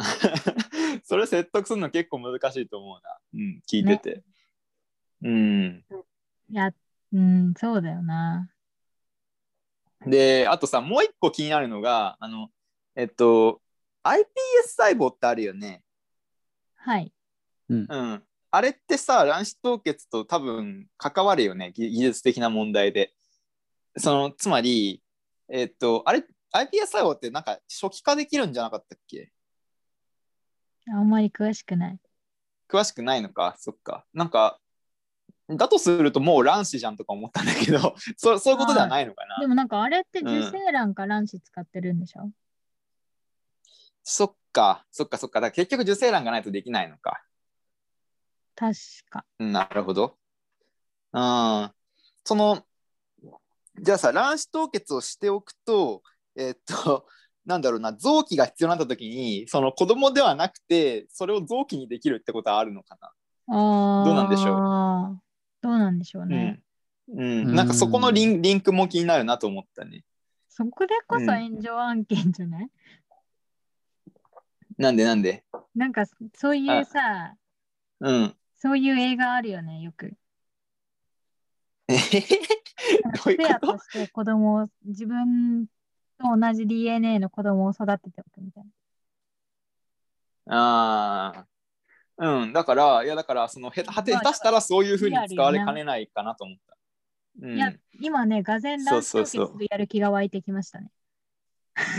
[1.04, 3.18] それ説得するの結構難しいと思うな。
[3.34, 4.24] うん聞いてて、
[5.22, 5.86] うん。
[6.50, 6.72] いや、
[7.14, 8.51] うん、そうだよな。
[10.06, 12.49] で、あとさ、もう一個気になるのが、あの、
[12.95, 13.62] えっと、
[14.04, 14.24] iPS
[14.78, 15.84] 細胞ってあるよね。
[16.76, 17.14] はい。
[17.70, 18.24] うん。
[18.49, 23.14] あれってさ、卵子凍結と多分関わるよね、技技術的な問題で。
[23.97, 25.02] その、つまり、
[25.47, 29.32] えっと、あれ、iPS 細胞ってなんか初期化できるんじゃなかったっけ？
[30.88, 31.99] あんまり詳しくない。
[32.68, 34.06] 詳しくないのか、そっか。
[34.14, 34.60] なんか、
[35.58, 39.39] だとするともう卵子じゃんとか思ったんだけど、 そそういうことではないのかな。
[39.39, 42.32] でもなんかあれってうん受精卵か卵子使ってるんでしょ、
[44.04, 45.41] そっか、そっかそっか。
[45.41, 47.24] だから結局受精卵がないとできないのか。
[48.56, 48.76] 確
[49.10, 49.26] か。
[49.39, 50.18] なるほど。
[51.14, 51.72] うん。
[52.24, 52.66] その、
[53.80, 56.04] じゃあさ、卵子凍結をしておくと、
[56.36, 57.08] えっと、
[57.45, 64.06] なんだろうな、臓器が必要になった時に、その子供ではなくて、それを臓器にできるってことはあるのかああ。
[64.06, 65.31] どうなんでしょう？
[65.62, 66.36] どうなんでしょうな。
[66.36, 66.62] ね。
[67.09, 67.20] うん。
[67.20, 70.03] うん、なんかそこのリンリンクも気になるなと思ったね。
[70.49, 72.70] そこでこそうん炎上案件じゃない、
[74.78, 75.43] なんでなんで？
[75.76, 76.05] なんか
[76.36, 77.36] そういうさ、
[77.99, 78.36] うん。
[78.57, 80.14] そういう映画あるよね、よく。
[81.88, 82.39] えへへ
[83.03, 85.68] なんかどういうペアこととして子供を、自分
[86.18, 88.64] と同じ DNA の子供を育てておくみたい
[90.47, 91.51] ああ。
[92.22, 92.54] うん。
[92.54, 96.78] だから、いやだから、そのへた、下手したらそういうふうに使われかねないかなと思った。
[97.42, 97.70] うん、な。
[97.70, 99.58] いや、今ね、がぜん卵子凍そうそうそう。
[99.58, 100.92] 結でやる気が湧いてきましたね。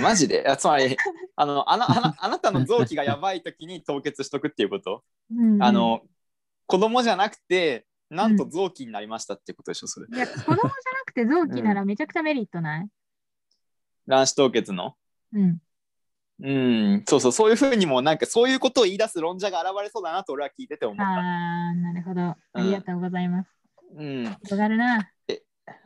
[0.01, 0.45] マジで？
[0.59, 0.97] つまり
[1.35, 5.62] あのあなあなあなたの臓器がやばい時に凍結しとくっていうこと、うんうん。
[5.62, 6.03] あの
[6.66, 10.07] 子供じゃなくてなんと臓器になりましたってことでしょそれ。
[10.14, 10.70] いや、子供じゃな
[11.07, 12.89] くて臓器ならめちゃくちゃメリットない、
[14.07, 14.95] 卵子凍結の？
[15.33, 15.59] うん、
[16.41, 21.09] うんそうそうそういうふうにもなんかそういうことを言い出す論者が現れそうだなと俺は聞いてて思った、あ
[21.70, 22.20] あ、なるほど。
[22.22, 23.51] ありがとうございます。
[23.97, 25.11] うん広がるな。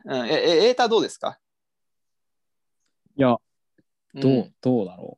[0.05, 1.39] うん、ええエータどうですか？
[3.15, 3.35] いや、
[4.15, 5.17] どう、うんどうだろ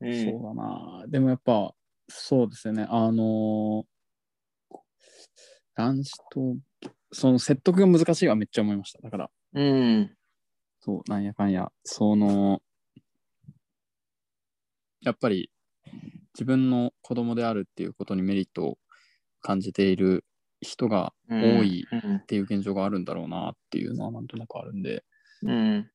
[0.00, 0.06] う。
[0.06, 1.04] うんそうだな。
[1.08, 1.72] でもやっぱ、
[2.08, 2.86] そうですよね。
[2.88, 4.76] あのー、
[5.74, 6.56] 男子と、
[7.10, 9.00] その説得が難しいはめっちゃ思いました。
[9.00, 10.14] だから、うん
[10.80, 12.60] そう、なんやかんや、その、
[15.02, 15.50] やっぱり
[16.34, 18.78] 自分の子供であるっていうことにメリットを
[19.40, 20.24] 感じている
[20.60, 21.34] 人が多
[21.64, 25.04] いうんっていう現状があるんだろうなっていうのはなんとなくあるんで、
[25.42, 25.90] うん。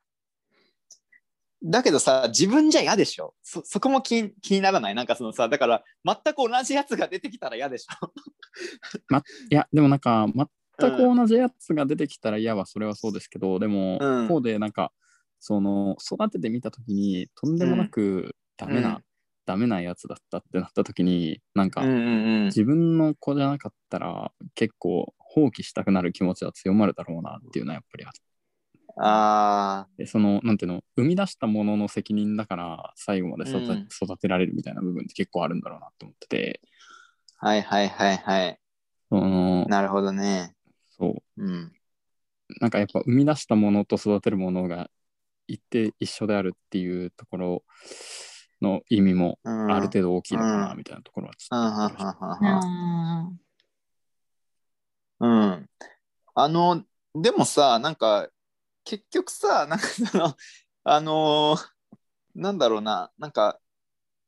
[1.65, 3.35] だけどさ自分じゃ嫌でしょ。
[3.41, 4.95] そそこも気に気にならない？
[4.95, 8.13] なんかそのさだから全く同じやつが出てきたら嫌でしょ。
[9.49, 10.27] いや、でもなんか、
[10.79, 14.25] 全く同じやつが出てきたら嫌はそれはそうですけど、でも、うん。
[14.25, 14.91] 一方でなんか、
[15.39, 19.03] その、育ててみたときに、とんでもなくダメな、うん。
[19.45, 22.45] ダメなやつだったってなったときに、なんか、うんうんうん。
[22.45, 28.11] 自分の子じゃなかったら、結構放棄したくなる気持ちは強まるだろうなっていうのはやっぱりあっ
[28.95, 33.87] あて、その、なんていうの、生み出したものの責任だから、最後まで育,、うん。
[33.89, 36.61] 育てられるみたいな部分って結構あるんだろうなって思ってて、
[37.39, 38.59] あはいはいはいはい。
[39.09, 40.55] その、なるほどね。
[40.97, 41.71] そう、うん。
[42.59, 44.89] なんかやっぱ生み出したものと育てるものが
[45.47, 47.63] 一定一緒であるっていうところ
[48.64, 51.59] の意味もうんある程度大きいのかなうんみたいなところはちょっ
[55.20, 55.70] とうん
[56.36, 56.84] あの
[57.14, 58.28] でもさなんか
[58.84, 60.36] 結局さなんかその
[60.84, 61.74] あのー
[62.36, 63.59] なんだろうななんか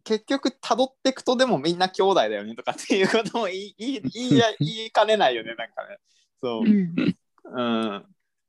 [0.04, 5.98] 結局辿ってくとでもみんな兄弟だよねとかっていうことも言い言い言いや 言いかねないよねなんかね
[6.42, 7.16] そうう、ん。
[7.46, 7.62] う
[7.98, 8.06] ん。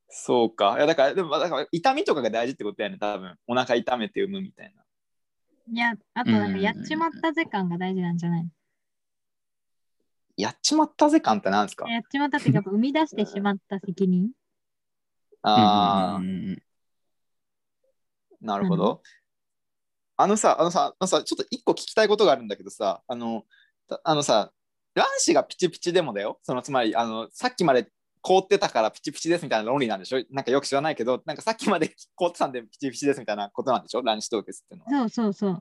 [0.08, 0.74] そうか。
[0.76, 3.36] いやだから、でも、だから痛みとかが大事ってことやね、多分。
[3.46, 4.82] お腹痛めて産むみたいな。
[5.68, 8.48] いや、あとなんかやっちまったぜ感が大事なんじゃない？
[10.36, 11.88] やっちまったぜ感ってなんですか？
[11.88, 14.30] やっちまったっていうか、生み出してしまった責任？
[15.42, 16.22] ああ、
[18.40, 19.02] なるほど。
[20.16, 23.44] あのさ、あのさ、あのさ、ちょっと一個聞きたいことがあるんだけどさ、あの、
[23.88, 24.52] たあのさ、
[24.94, 26.38] 卵子がピチピチでもだよ。
[26.42, 27.90] そのつまり、あの、さっきまで
[28.26, 30.20] 凍ってたからピチピチですみたいな論理なんでしょ？
[30.32, 34.02] なんかよく知らないけど、なんかさっきまで凍ってたんでピチピチですみたいなことなんでしょ？
[34.02, 35.08] 卵子凍結っていうのは。
[35.08, 35.60] そうそうそ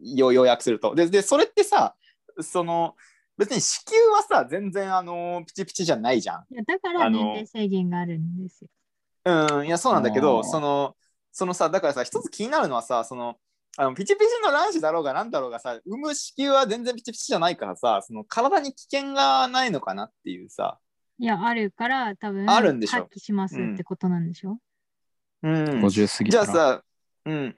[0.00, 0.94] よ要約すると。
[0.94, 1.96] で、でそれってさ、
[2.40, 2.94] その、
[3.36, 6.44] 別に子宮はさ、全然あのピチピチじゃないじゃん。
[6.52, 8.68] いやだから年齢制限があるんですよ。
[9.24, 10.94] うん、いや、そうなんだけあど、ーその、
[11.32, 13.34] そのさ、だからさ、一つ気になるのはさ、その、
[13.76, 20.78] あのピチピチの卵子だろうがなんだろうがさ、産む子宮は全然ピチピチじゃないからさ、その体に危険がないのかなっていうさ。
[21.18, 23.02] いや、あるから多分あるんでしょ？
[23.02, 24.58] 発揮しますってことなんでしょ、
[25.42, 25.52] うん。
[25.84, 26.44] 50過ぎたら。
[26.44, 26.84] じゃあさ、
[27.26, 27.56] うん。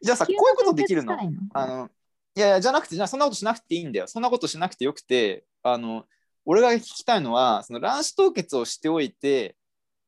[0.00, 1.16] じゃあさ、こういうことできるの？
[1.52, 1.90] あの、
[2.34, 4.06] いやいや、じゃなくて、じゃあそんなことしなくていいんだよ。
[4.06, 6.06] そんなことしなくてよくて、あの、
[6.44, 9.54] 俺が聞きたいのは、その卵子凍結をしておいて、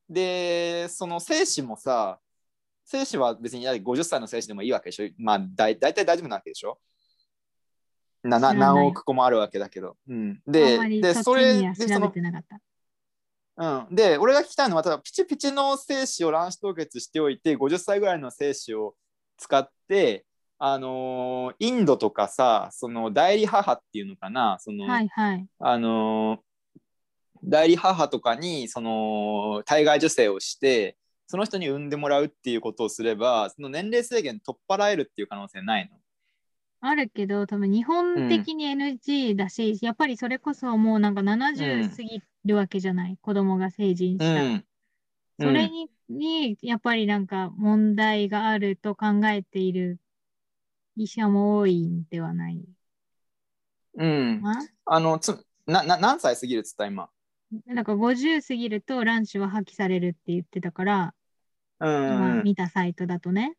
[0.08, 2.18] で、その精子もさ、
[2.84, 5.08] 精子は別にやはり50歳の精子でもいいわけでしょ？
[5.18, 6.78] まあ、だい大体大丈夫なわけでしょ？
[8.22, 9.96] な何億個もあるわけだけど。
[10.08, 12.60] うん、でで、それでそのてなかった。
[13.60, 18.94] うん、で、俺が聞きたいのは、ただピチピチの精子を卵子凍結しておいて、50歳ぐらいの精子を
[19.36, 20.24] 使って、
[20.58, 25.46] あのーインドとかさ、その代理母っていうのかな、その、はいはい。
[25.58, 26.40] あのー
[27.42, 35.96] 代理母とかに、その、体外受精をして、その人に産んでもらうっていうことをすれば、その年齢制限取っ払えるっていう可能性ないの？
[36.82, 44.42] あるけど、多分日本的に NG だし、やっぱりそれこそもうなんかうん70過ぎるわけじゃない、子供が成人したら。
[44.42, 44.64] うん。
[45.38, 49.98] それに,、にやっぱりなんか問題があると考えている
[50.96, 52.62] 医者も多いんではない？
[53.94, 54.42] うん。
[54.42, 54.50] か
[54.86, 55.00] あ？
[55.00, 57.08] の、つなな何歳過ぎるっつった今？
[57.66, 57.74] な。
[57.74, 61.14] なんか50過ぎると卵子は破棄されるって言ってたから、
[61.80, 63.54] うん今見たサイトだとね。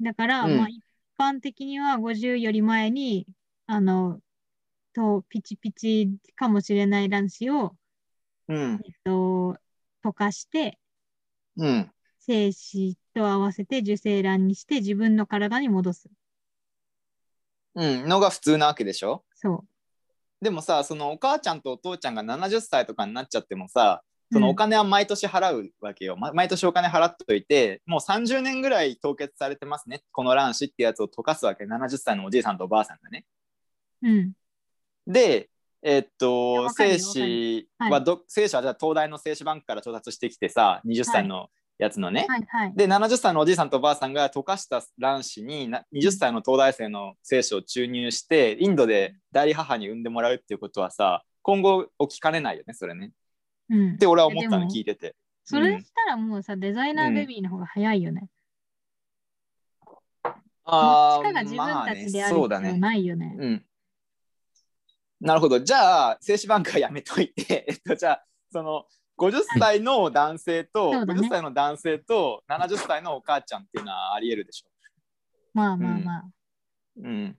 [0.00, 0.82] だから、うんまあ一
[1.18, 3.26] 般的には50より前に、
[3.66, 4.20] あの、
[4.94, 7.76] とピチピチかもしれない卵子を、
[8.48, 8.80] うん。
[8.86, 9.56] えっと、
[10.04, 10.78] 溶かして、
[11.56, 11.90] うん。
[12.20, 16.08] 精子と合わせて受精卵にして自分の体に戻す。
[17.74, 18.08] うん。
[18.08, 19.24] のが普通なわけでしょ？
[19.34, 19.64] そ
[20.40, 24.07] でもさそのお母ちゃんとお父ちゃんが70歳とかになっちゃってもさう。
[24.30, 24.56] そのおうん。
[24.56, 30.02] 金は毎年払うわけよ、ま毎年お金払っといてもう30年ぐらい凍結されてますね。
[30.12, 31.64] この卵子ってやつを溶かすわけ。
[31.64, 33.24] 70歳のおじいさんとおばあさんがね。
[34.02, 34.32] うん。
[35.06, 35.48] で
[35.82, 42.72] えっいやと精よわかるは子はど、精子はじゃあ東大の精子バンクから調達してきてさ20歳のやつのね、はいはい。
[42.74, 53.12] で70歳のおじいさんとおばあさんが溶かした卵子にな20歳の東大生の精子を注入してインドで代理母に産んでもらうっていうことはさ今後起きかねないよねそれね。
[53.70, 55.14] うんって俺は思ったの聞いてて。
[55.44, 58.28] それしたらもうさ、デザイナーベビーの方が早いよね。
[60.22, 60.34] どっ
[60.66, 62.78] あちかが自分たちである必要そうだね。
[62.78, 63.34] ないよね。
[63.38, 63.64] うん。
[65.20, 65.60] なるほど。
[65.60, 74.68] じゃあ、精子バンクはやめといて、 えっと、じゃあ、その、50歳の男性と、ね50歳の男性と70歳のお母ちゃんっていうのはあり得るでしょ。
[75.54, 76.24] まあまあまあ。
[76.98, 77.38] うん。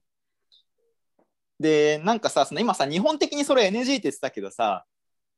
[1.59, 4.85] で、なんかさ、その今さ、日本的にそれ NG って言ってたけどさ、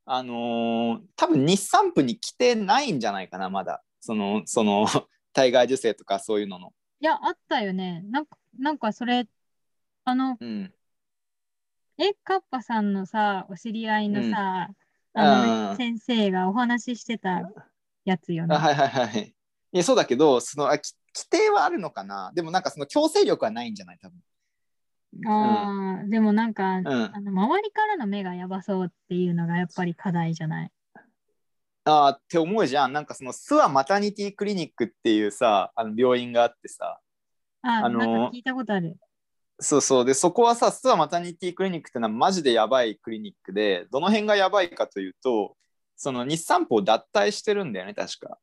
[0.06, 3.84] あのー多分日産部に来てないんじゃないかな、まだ。
[4.00, 4.86] その、その、
[5.34, 6.74] 体外受精とかそういうのの。
[7.00, 8.02] いや、あったよね。
[8.10, 9.28] なんか、なんかそれ、
[10.04, 10.74] あの、うん。
[11.98, 14.76] え、カッパさんのさ、お知り合いのさ、うん
[15.14, 17.42] あの、うん先生がお話ししてた
[18.06, 18.56] やつよね。
[18.56, 19.36] あはいはいはい。
[19.74, 24.18] いやそうだけど、そのあき規定はあるのかなでもなんかその強制力はないんじゃない多分。
[25.28, 30.72] ああ、でもなんか、うんあの周りからの目がやばそうっていうのがやっぱり課題じゃない？
[31.84, 32.94] あーって思うじゃん。
[32.94, 37.00] なんかそのスワマタニティクリニックっていうさ、あの病院があってさ、
[37.64, 38.98] あ、あのーなんか聞いたことある。
[39.60, 40.06] そうそう。
[40.06, 45.56] で、そこはさ、スワマタニティクリニックってのはマジでやばいクリニックで、どの辺がやばいかというと、
[45.96, 48.40] その日産舗を脱退してるんだよね、確か。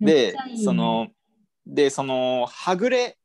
[0.00, 1.08] でねその、
[1.66, 3.18] で、その、はぐれ、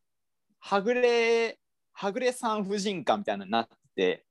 [0.60, 1.58] はぐれ、
[2.00, 4.26] はぐれ産婦人科みたいなのになってて、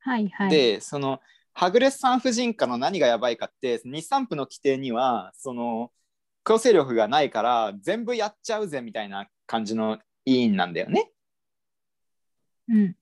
[0.00, 0.50] はいはい。
[0.50, 1.20] でその
[1.54, 5.90] はぐれ産婦人科の何がやばいかって日産婦の規定にはその
[6.44, 11.10] 強制力がないから全部やっちゃうぜみたいな感じの委員なんだよね。
[12.68, 12.96] うん。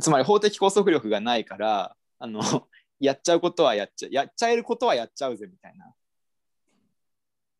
[0.00, 2.40] つまり法的拘束力がないからあの
[3.00, 5.92] やっちゃうことはやっちゃやっちゃえることはやっちゃうぜみたいな。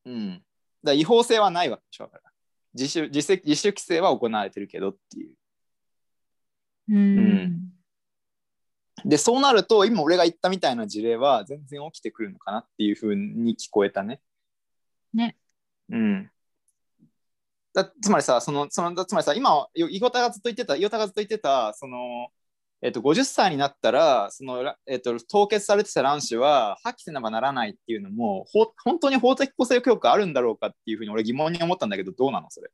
[0.05, 0.45] うん。
[0.85, 2.33] だ違法性はないわけでしょだから。
[2.73, 5.35] 自主自主規制は行われてるけどっていう
[6.89, 7.19] うん。
[7.19, 7.73] ん
[9.05, 14.21] でそうなると今俺が言ったみたいな事例は全然起きてくるのかなっていうふうに聞こえたね。
[15.15, 15.37] ね。
[15.91, 16.31] うん。
[17.73, 22.29] だつまりさそのそのつまりさ今よ伊田がずっと言ってた伊田がずっと言ってたその
[22.83, 32.69] えっと、50歳になったらその、えっと、凍結されてた卵子は破棄せねばならないっていうのもほ本当に法的公正教育あるんだろうかっていうふうに俺疑問に思ったんだけどどうなのそれ？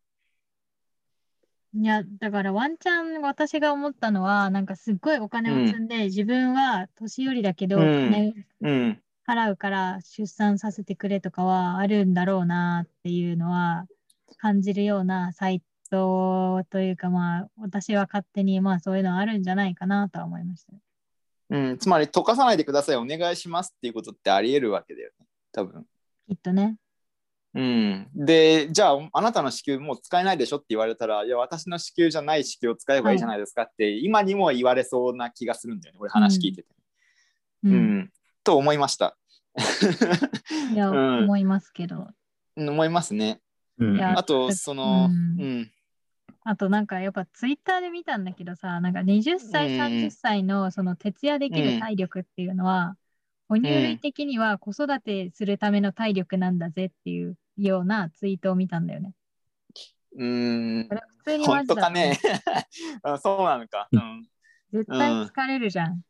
[1.74, 13.86] いや、だからワンチャン私が思ったのは、なんかすっごいお金を積んで、自分は年寄りだけど、うん金うん払うから出産させてくれとかはあるんだろうなっていうのは
[14.38, 20.72] 感じるようなサイトというか、まあ、私は勝手にまあそういうのあるんじゃないかなとは思いました。
[21.50, 25.84] うん、つまり溶かさないでくださいお願いしますっていうことってありえるわけだよね多分。
[26.26, 26.76] きっとね。
[27.55, 36.68] うん、でじゃああなたの子宮もう使えないでしょって言われたらいや私の子宮じゃない子宮を使えばいいじゃないですかって、今にも言われそうな気がするんだよね俺話聞いてて。
[37.64, 38.11] ううんん。
[38.42, 39.16] と思いました。
[40.72, 42.09] いや、 うん思いますけど。
[42.57, 43.40] 思いますね。
[43.78, 45.70] うんいやあとその、うんうん
[46.44, 52.96] あとなんかやっぱツイッターで見たんだけどさ、なんか20歳、うん30歳のその徹夜できる体力っていうのは、
[53.48, 59.14] 哺乳類的には子育てするための体力なんだぜっていうようなツイートを見たんだよね。
[60.16, 62.18] うん普通にマ本ジだと当かね
[63.03, 63.88] あそうなのか。
[63.92, 64.28] うん
[64.72, 66.03] 絶対疲れるじゃん。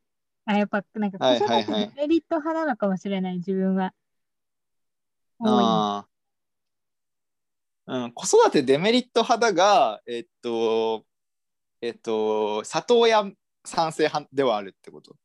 [0.45, 3.93] あ、やっぱなんか子はい育はいはいてメリット派なのかもしれない、自分は。
[5.40, 11.05] あーうん、子育てデメリット派だが、えっと、
[11.80, 13.32] えっと、里親
[13.64, 15.16] 賛成派ではあるってこと？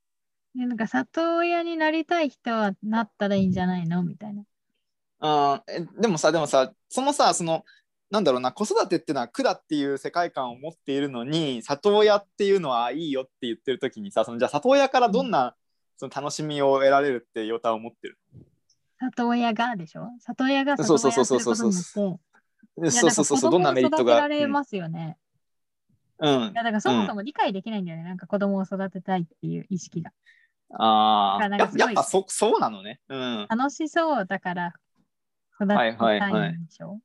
[0.56, 4.04] でなんか里親になりたい人はなったらいいんじゃないの？
[4.04, 4.44] みたいな。
[5.20, 5.64] あ
[6.00, 7.64] でもさ、でもさ、そのさ、その、
[8.10, 15.56] なんだろうな、子育てっていうのは苦だっていう世界観を持っているのに、里親っていうのはいいよって言ってる時にさ、そのじゃあ里親からどんな、
[15.98, 18.18] その楽しみを得られるってヨタを持ってる？
[19.00, 20.10] 里親がでしょ？
[20.20, 24.20] 里親がそう里そうそうそう親することによっそうそうそうそう、どんなメリットが？
[24.20, 25.18] られますよね。
[26.20, 26.36] うん。
[26.36, 28.04] うんいやだからそもそも理解できないんだよね。
[28.04, 30.12] なんか子供を育てたいっていう意識が。
[30.74, 33.00] ああ、やっぱそそうなのね。
[33.10, 33.48] うん。
[33.50, 34.74] 楽しそうだから
[35.60, 35.92] 育てたい
[36.54, 37.00] んでしょ、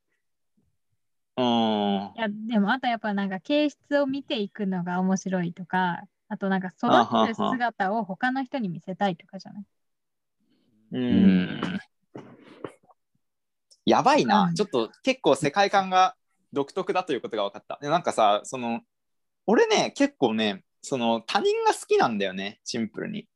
[1.37, 2.13] うん。
[2.15, 6.89] いや、でもあとやっぱなんか形質を見ていくのが面白いとか、あとなんか育
[7.27, 9.65] てる姿を他の人に見せたいとかじゃない？
[10.93, 10.99] う。
[10.99, 11.61] うんん
[13.85, 16.15] やばいな、うんちょっと結構世界観が
[16.53, 17.79] 独特だということが分かった。
[17.81, 18.83] でなんかさ、その、
[19.47, 23.27] 俺ね、結構ね、その他人が好きなんだよね、シンプルに。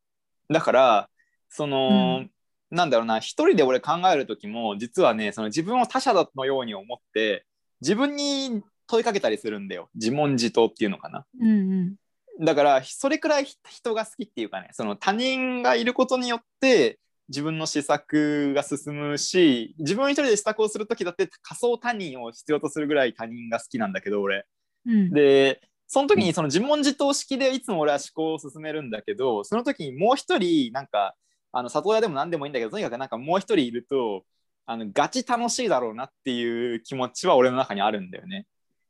[0.51, 1.11] だから、
[1.49, 2.31] その、うん
[2.71, 7.47] なんだろうな、一人で俺考える時も、実はね、その自分を他者だのように思って、
[7.81, 9.89] 自分に問いかけたりするんだよ。
[9.95, 11.27] 自問自答っていうのかな。
[11.41, 11.53] うんう
[11.83, 11.97] ん。
[12.41, 16.99] だからそれくらい人が好きっていうかねその他人がいることによって
[17.29, 24.45] 自分の施策が進むし自分一人で施策をする時だって仮想他人を必要とするぐらい他人が好きなんだけど俺
[24.89, 31.15] うん、でその時にその自問自答式でいつも俺は思考を進めるんだけどその時にもう一人なんか
[31.57, 34.25] あの里親でも何でもいいんだけどとにかくなんかもう一人いると
[34.67, 38.47] あのガチ楽しいだろうなっていう気持ちは俺の中にあるんだよね。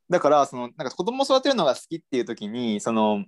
[0.09, 3.23] だからそのなんか子供を育てるのが好きっていう時にその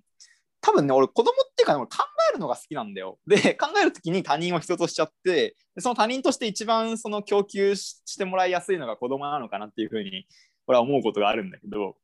[0.61, 1.97] 多分ね俺子供っていうか、ね、俺考
[2.31, 3.17] えるのが好きなんだよ。
[3.27, 10.27] で考える時に他人を人としちゃってでその他人として一番その供給ししてもらいやすいのが子供なのかなっていうふうに
[10.67, 11.95] 俺は思うことがあるんだけど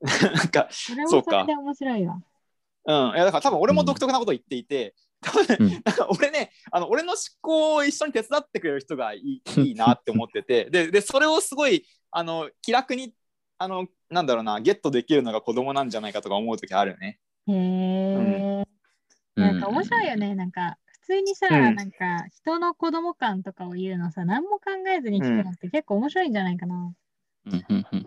[0.00, 2.22] なんかそれもそれで面白いわ。
[2.84, 5.70] うん、いやだから多分俺も独特なことを言っていて、多分うん。
[5.70, 13.14] なんか俺ねあの俺の思考を一緒に手伝ってくれる人がいいいいなって思っててででそれをすごいあの気楽に
[13.58, 17.18] あのなんだろうなゲットできるのが子供なんじゃないかとか思う時あるね。
[17.46, 18.64] へえ、
[19.36, 20.34] なんか面白いよね。
[20.34, 21.74] なんか普通にさ、うん。
[21.74, 26.92] なんか人の子供感とかを言うのさ、何も考えずに聞くのって結構面白いんじゃないかな。
[27.46, 28.00] うんうんうんうん。
[28.00, 28.04] っ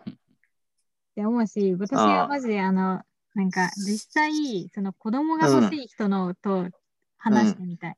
[1.16, 3.02] て思うし、私はマジであの、
[3.34, 6.70] なんか実際、その子供が欲しい人のと
[7.26, 7.95] 話してみたい。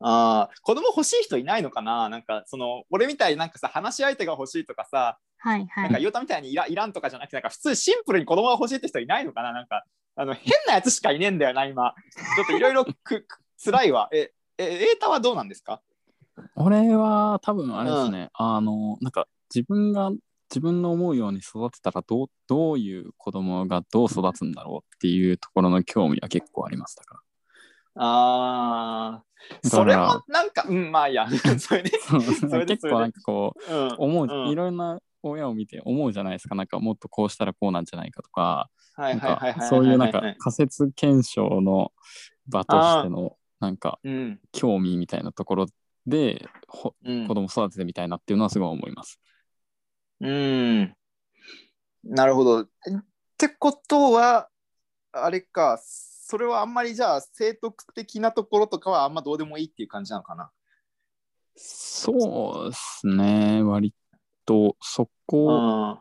[0.00, 2.08] あー子供欲しい人いないのかな？
[2.10, 5.84] なんかその俺みたいになんかさ話し相手が欲しいとかさはいはい。
[5.84, 9.52] なんかヨタみたいにいらいらんとかじゃなくてなんか普通シンプルに子供が欲しいって人いないのかな？
[9.52, 9.84] なんか
[10.16, 11.94] あの変なやつしかいねえんだよな今。
[12.36, 13.26] ちょっといろいろくく
[13.64, 14.08] 辛いわ。
[14.12, 15.80] ええエータはどうなんですか？
[16.56, 20.10] 俺は多分あれですね、あのなんか自分が
[20.50, 27.20] 自分の思うように育てたらどうどういう子供がどう育つんだろうっていうところの興味は結構ありましたか
[27.96, 29.34] あー。
[29.62, 31.28] だからそれもなんか うんまあいいや。
[31.58, 34.48] それで、らそれで結構なんかこううん、思う、うん。
[34.48, 36.54] いろんな親を見て思うじゃないですか。
[36.54, 38.70] なんかもっとこうしたらこうなんじゃないかとか。
[39.68, 41.92] そういうなんかはい仮説検証の
[42.46, 44.40] 場としてのなんかうん。
[44.52, 45.66] 興味みたいなところ
[46.06, 47.26] でほうん。
[47.26, 49.20] 子供育ててみたいなっていうのはすごい思います。
[50.20, 50.94] うん。
[52.04, 52.62] なるほど。
[52.62, 52.68] っ
[53.36, 54.48] てことは
[55.12, 55.78] あれか、
[56.34, 60.50] それはあんまりじゃあ、生徳的なところとかはあんまどうでもいいっていう感じなのかな？
[61.54, 63.94] そうですね、割
[64.44, 65.96] とそこ、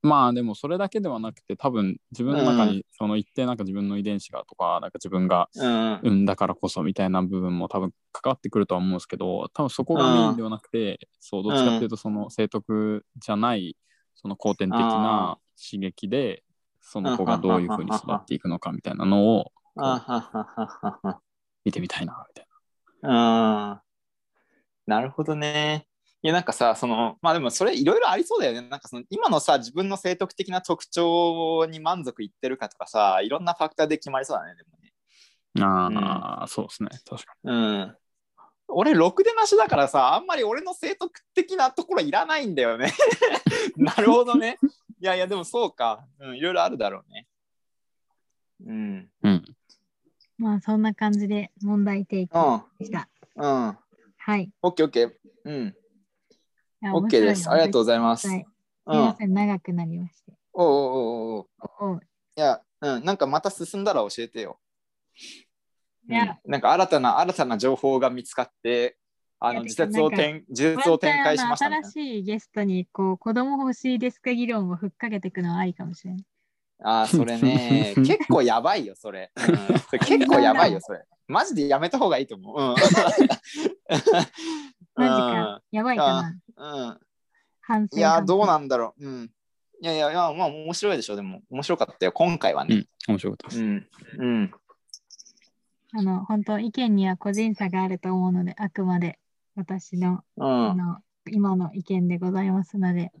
[0.00, 5.94] まあでもそれだけではなくて多分自分の中にその一定なんか自分の遺伝子がとかなんか自分がうん。
[6.04, 13.76] 産んだからこそみたいな部分も多分関わってくるとは思うんですけど多分そこがメインではなくてそうどっちかっていうとその生徳じゃない
[14.14, 16.44] その後天的な刺激で
[16.82, 19.52] その子がどういうふうに育っていくのかみたいなのを
[21.64, 22.46] 見てみたいなみたい
[23.02, 23.72] は。
[23.72, 23.80] うん。
[24.86, 25.86] なるほどね。
[26.24, 34.92] いやなんかさそのまあでもそれいろいろありそうだよねなんかその今のさ自分の生徳的な特徴に満足いってるかとかさいろんなファクターで決まりそうだねでもね
[35.54, 36.00] な。
[36.00, 37.96] ああ、そうですね確かうん
[38.68, 42.92] 俺ろくでなしだからさあんまり俺の生徳的なところいらないんだよね
[43.76, 44.58] なるほどね
[45.02, 46.06] いやいやでもそうか。
[46.20, 47.26] うんいろいろあるだろうね。
[48.64, 48.98] うん。
[49.00, 49.08] に。
[49.24, 49.44] うん。
[50.38, 52.62] まあそんな感じで問題提起うん。
[52.78, 53.08] でした。
[53.34, 53.78] うん。
[54.16, 54.52] はい。
[54.62, 55.12] オッケーオッケー。
[55.44, 55.74] うん。
[56.94, 57.50] オッケーです。
[57.50, 58.28] ありがとうございます。
[58.28, 58.42] はい。
[58.42, 58.46] す
[58.86, 58.96] うん。
[58.96, 60.34] みません、長くなりまして。
[60.52, 61.48] おうおうおう
[61.80, 61.94] おう。
[61.94, 62.00] おう。
[62.36, 64.60] いや、うん、なんかまた進んだら教えてよ。
[66.08, 66.38] いや。
[66.44, 66.50] うん。
[66.52, 68.96] なんか新たな新たな情報が見つかって、
[69.44, 76.24] あの自説を展 自説を展開しました新しいゲストにこう子供欲しいですか議論をふっかけていくのはありかもしれない。
[76.78, 77.02] な。
[77.02, 79.32] あー、 それね、 結構やばいよ、それ。
[79.36, 81.04] うん、それ結構やばいよ、それ。
[81.26, 82.60] マジでやめた方がいいと思う。
[82.60, 82.68] うん。
[82.68, 82.84] マジ
[84.94, 85.62] か。
[85.70, 86.36] やばいかな。
[86.56, 86.88] うん。
[86.88, 87.00] うん
[87.64, 87.96] 反省。
[87.96, 89.06] いや、どうななんだろう。
[89.06, 89.30] うん。
[89.80, 91.42] いやいや、いやまあ面白いでしょ、でも。
[91.48, 92.74] 面白かったよ、今回はね。
[92.74, 92.86] うん。
[93.08, 93.62] 面白かったです。
[93.62, 93.88] うん。
[94.18, 94.52] うん。
[95.94, 99.18] あの、本当意見には個人差があると思うので、あくまで
[99.54, 100.70] 私のうん。
[100.70, 100.98] あの
[101.30, 103.12] 今の意見でございますので、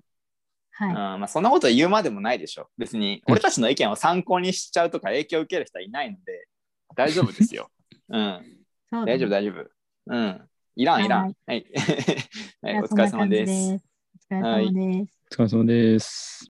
[0.72, 0.90] はい。
[0.90, 2.68] うんまあ、そんなこと言うまでもないでしょ。
[2.78, 6.48] 別に俺たちの意見を参考にしちゃうとか影響を受ける人はいないので
[6.96, 7.70] 大丈夫ですよ。
[8.08, 8.42] うん。
[8.90, 9.70] そう大丈夫、大丈夫。
[10.06, 10.48] うん。
[10.74, 11.32] いらん、いらん。
[11.46, 11.66] はい。
[12.62, 13.84] はい、お疲れ様です。
[14.30, 15.18] お疲れ様です。
[15.30, 16.32] お疲れ様です。